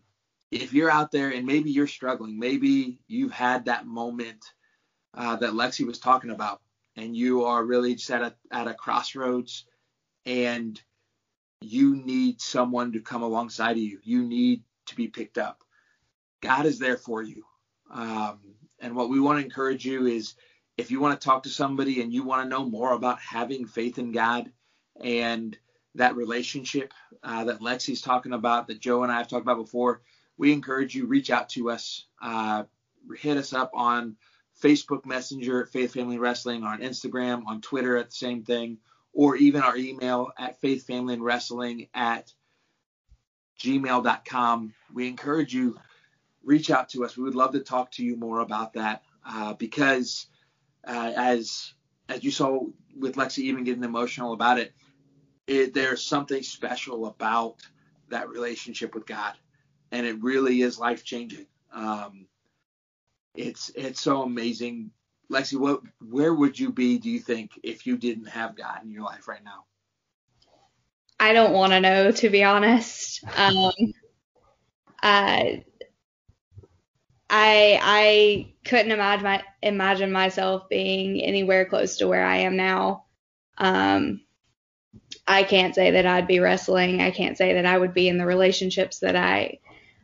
[0.52, 4.44] if you're out there and maybe you're struggling, maybe you've had that moment
[5.14, 6.62] uh, that Lexi was talking about,
[6.96, 9.66] and you are really just at a, at a crossroads
[10.26, 10.80] and
[11.62, 14.00] you need someone to come alongside of you.
[14.04, 15.64] You need to be picked up.
[16.42, 17.44] God is there for you.
[17.92, 18.40] Um,
[18.80, 20.36] and what we want to encourage you is
[20.78, 23.66] if you want to talk to somebody and you want to know more about having
[23.66, 24.52] faith in God
[25.02, 25.58] and
[25.96, 30.02] that relationship uh, that Lexi's talking about, that Joe and I have talked about before,
[30.38, 32.64] we encourage you reach out to us, uh,
[33.18, 34.16] hit us up on
[34.62, 38.78] Facebook Messenger at Faith Family Wrestling, on Instagram, on Twitter at the same thing,
[39.14, 42.32] or even our email at Faith Family and Wrestling at
[43.60, 44.74] gmail.com.
[44.94, 45.78] We encourage you
[46.44, 47.18] reach out to us.
[47.18, 50.28] We would love to talk to you more about that uh, because
[50.88, 51.74] uh, as
[52.10, 52.62] as you saw
[52.98, 54.74] with Lexi even getting emotional about it,
[55.46, 57.58] it, there's something special about
[58.10, 59.34] that relationship with God,
[59.92, 61.48] and it really is life changing.
[61.74, 62.28] Um,
[63.36, 64.92] it's it's so amazing.
[65.30, 66.98] Lexi, what where would you be?
[66.98, 69.66] Do you think if you didn't have God in your life right now?
[71.20, 73.24] I don't want to know, to be honest.
[73.36, 73.72] Um,
[77.30, 83.06] I I couldn't imagine my, imagine myself being anywhere close to where I am now.
[83.58, 84.22] Um,
[85.28, 87.02] I can't say that I'd be wrestling.
[87.02, 89.60] I can't say that I would be in the relationships that I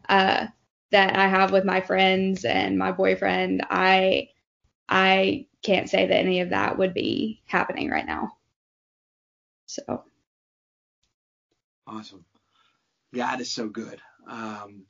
[0.09, 0.47] uh,
[0.91, 3.65] that I have with my friends and my boyfriend.
[3.69, 4.29] I
[4.89, 8.33] I can't say that any of that would be happening right now.
[9.65, 10.03] So
[11.87, 12.25] awesome.
[13.13, 13.99] God is so good.
[14.27, 14.83] Um,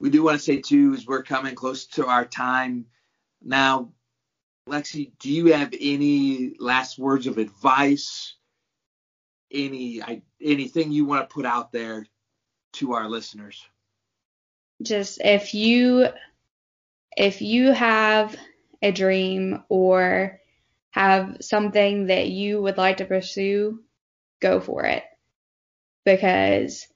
[0.00, 2.86] we do want to say too, as we're coming close to our time
[3.42, 3.92] now,
[4.68, 8.34] Lexi, do you have any last words of advice?
[9.52, 12.06] Any I, anything you want to put out there
[12.74, 13.62] to our listeners?
[14.82, 16.08] Just if you
[17.16, 18.36] if you have
[18.82, 20.40] a dream or
[20.90, 23.82] have something that you would like to pursue,
[24.40, 25.04] go for it.
[26.04, 26.86] Because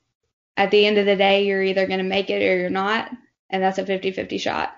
[0.56, 3.10] at the end of the day, you're either going to make it or you're not,
[3.50, 4.74] and that's a 50 50 shot.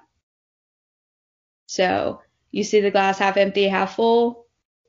[1.67, 2.21] So
[2.51, 4.47] you see the glass half empty, half full.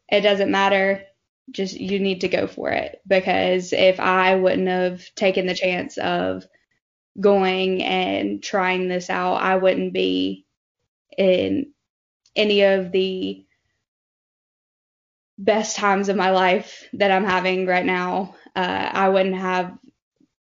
[0.10, 1.04] It doesn't matter.
[1.52, 3.02] Just you need to go for it.
[3.08, 6.46] Because if I wouldn't have taken the chance of
[7.20, 10.46] going and trying this out, I wouldn't be
[11.18, 11.72] in
[12.36, 13.46] any of the
[15.38, 18.36] best times of my life that I'm having right now.
[18.56, 19.78] Uh, I wouldn't have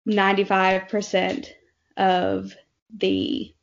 [0.09, 1.49] 95%
[1.97, 2.55] of
[2.95, 3.55] the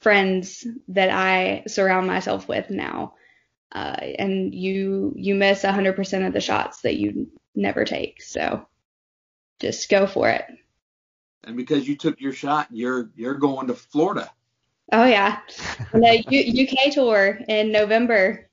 [0.00, 3.14] friends that I surround myself with now.
[3.70, 8.22] Uh, and you you miss 100% of the shots that you never take.
[8.22, 8.66] So
[9.60, 10.44] just go for it.
[11.44, 14.30] And because you took your shot, you're you're going to Florida.
[14.92, 15.40] Oh yeah,
[15.92, 18.48] the U- UK tour in November.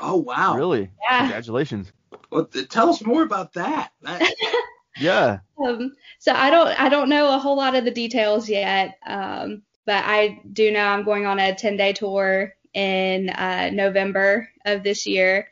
[0.00, 0.56] Oh wow!
[0.56, 0.90] Really?
[1.02, 1.20] Yeah.
[1.20, 1.92] Congratulations.
[2.30, 3.92] Well, tell us more about that.
[4.02, 4.34] that...
[5.00, 5.40] yeah.
[5.64, 9.62] Um, so I don't I don't know a whole lot of the details yet, um,
[9.86, 14.82] but I do know I'm going on a 10 day tour in uh, November of
[14.82, 15.48] this year.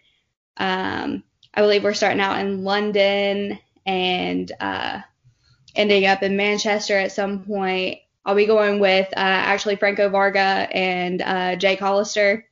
[0.57, 1.23] Um,
[1.55, 5.01] I believe we're starting out in London and uh,
[5.75, 7.99] ending up in Manchester at some point.
[8.25, 12.48] I'll be going with uh, actually Franco Varga and uh, Jake Hollister.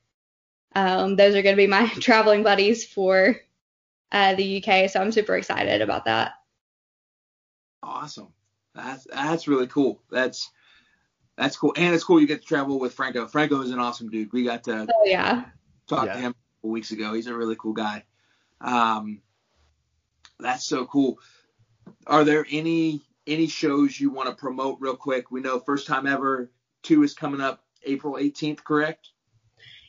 [0.77, 3.41] Um, those are going to be my traveling buddies for
[4.13, 6.33] uh, the UK, so I'm super excited about that.
[7.83, 8.29] Awesome.
[8.75, 10.03] That's that's really cool.
[10.11, 10.51] That's
[11.39, 13.27] that's cool, and it's cool you get to travel with Franco.
[13.27, 14.35] Franco is an awesome dude.
[14.35, 15.47] We got to oh, yeah.
[15.89, 16.13] talk yeah.
[16.13, 17.15] to him a couple weeks ago.
[17.15, 18.05] He's a really cool guy.
[18.61, 19.23] Um,
[20.39, 21.19] that's so cool.
[22.07, 25.31] Are there any any shows you want to promote real quick?
[25.31, 26.51] We know first time ever
[26.83, 29.09] two is coming up April 18th, correct?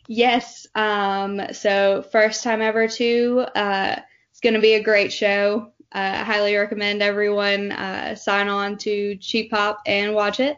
[0.07, 0.65] Yes.
[0.73, 3.45] Um, so first time ever two.
[3.55, 3.97] Uh,
[4.31, 5.73] it's to be a great show.
[5.93, 10.57] Uh, I highly recommend everyone uh, sign on to Cheap Pop and watch it.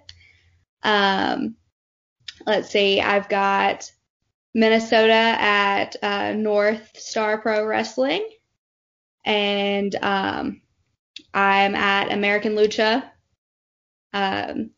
[0.84, 1.56] Um,
[2.46, 3.02] let's see.
[3.02, 3.92] I've got
[4.54, 8.28] Minnesota at uh, North Star Pro Wrestling,
[9.26, 10.62] and um,
[11.34, 13.04] I'm at American Lucha.
[14.14, 14.72] Um,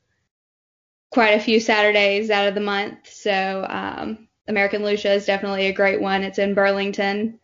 [1.12, 5.74] quite a few Saturdays out of the month, so um, American Lucha is definitely a
[5.74, 6.24] great one.
[6.24, 7.40] It's in Burlington.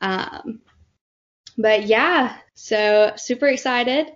[0.00, 0.60] Um,
[1.58, 4.06] but yeah, so super excited.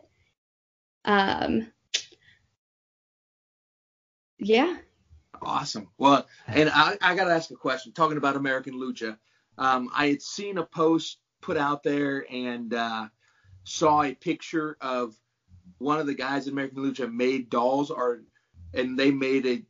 [1.05, 1.67] Um,
[4.39, 4.77] yeah.
[5.41, 5.89] Awesome.
[5.99, 7.93] Well, and I, I got to ask a question.
[7.93, 9.19] Talking about American Lucha,
[9.59, 13.09] um, I had seen a post put out there and uh,
[13.65, 15.17] saw a picture of
[15.79, 18.23] one of the guys in American Lucha made dolls, or
[18.73, 19.63] and they made a.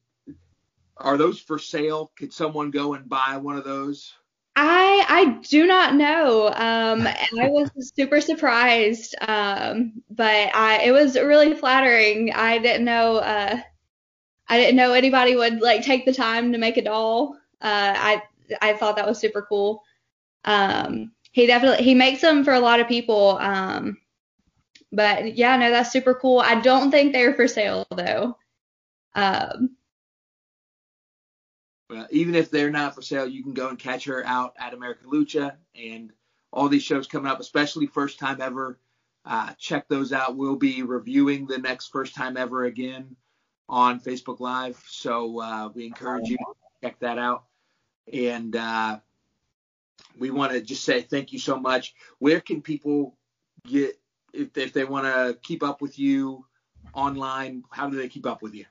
[0.97, 2.12] Are those for sale?
[2.16, 4.14] Could someone go and buy one of those?
[4.55, 6.49] I I do not know.
[6.49, 9.14] Um, I was super surprised.
[9.26, 12.32] Um, but I it was really flattering.
[12.32, 13.16] I didn't know.
[13.16, 13.61] Uh,
[14.49, 17.36] I didn't know anybody would like take the time to make a doll.
[17.61, 18.22] Uh, I
[18.61, 19.82] I thought that was super cool.
[20.45, 23.38] Um, he definitely he makes them for a lot of people.
[23.40, 23.97] Um,
[24.93, 26.40] but yeah, no, that's super cool.
[26.40, 28.36] I don't think they're for sale though.
[29.14, 29.76] Um,
[31.93, 34.72] well, even if they're not for sale, you can go and catch her out at
[34.72, 36.11] American Lucha and
[36.51, 38.78] all these shows coming up, especially first time ever.
[39.26, 40.36] Uh, check those out.
[40.36, 43.14] We'll be reviewing the next first time ever again
[43.68, 46.45] on Facebook Live, so uh, we encourage you to
[46.82, 47.45] check that out.
[48.11, 48.99] And uh,
[50.18, 51.95] we want to just say thank you so much.
[52.18, 53.18] Where can people
[53.66, 54.01] get
[54.32, 56.47] if, if they want to keep up with you
[56.95, 57.64] online?
[57.70, 58.64] How do they keep up with you?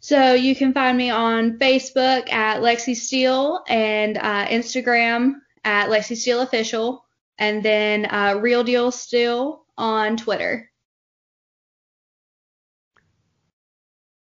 [0.00, 5.34] So you can find me on Facebook at Lexi Steele and uh, Instagram
[5.64, 7.04] at Lexi Steele Official,
[7.38, 10.70] and then uh, Real Deal Steele on Twitter.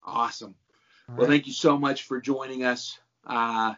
[0.04, 0.54] Awesome.
[1.08, 2.98] All well, thank you so much for joining us.
[3.26, 3.74] Uh,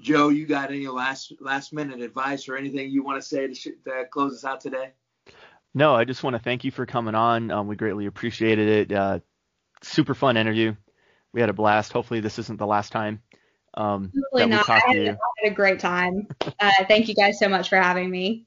[0.00, 3.54] Joe, you got any last last minute advice or anything you want to say to,
[3.54, 4.92] sh- to close us out today?
[5.72, 7.50] No, I just want to thank you for coming on.
[7.50, 8.96] Um, we greatly appreciated it.
[8.96, 9.20] Uh,
[9.82, 10.74] super fun interview.
[11.34, 11.92] We had a blast.
[11.92, 13.20] Hopefully, this isn't the last time
[13.74, 15.10] um, that we talk to you.
[15.10, 16.28] I had a great time.
[16.60, 18.46] Uh, thank you guys so much for having me.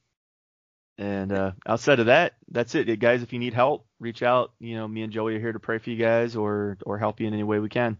[0.97, 3.21] And uh, outside of that, that's it, guys.
[3.21, 4.53] If you need help, reach out.
[4.59, 7.19] You know, me and Joey are here to pray for you guys or or help
[7.19, 7.97] you in any way we can.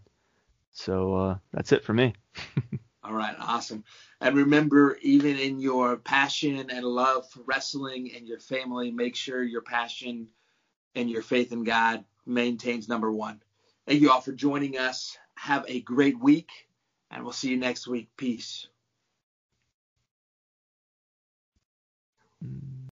[0.72, 2.14] So uh, that's it for me.
[3.04, 3.84] All right, awesome.
[4.20, 9.42] And remember, even in your passion and love for wrestling and your family, make sure
[9.42, 10.28] your passion
[10.94, 13.40] and your faith in God maintains number one.
[13.88, 15.16] Thank you all for joining us.
[15.36, 16.50] Have a great week,
[17.10, 18.10] and we'll see you next week.
[18.18, 18.66] Peace.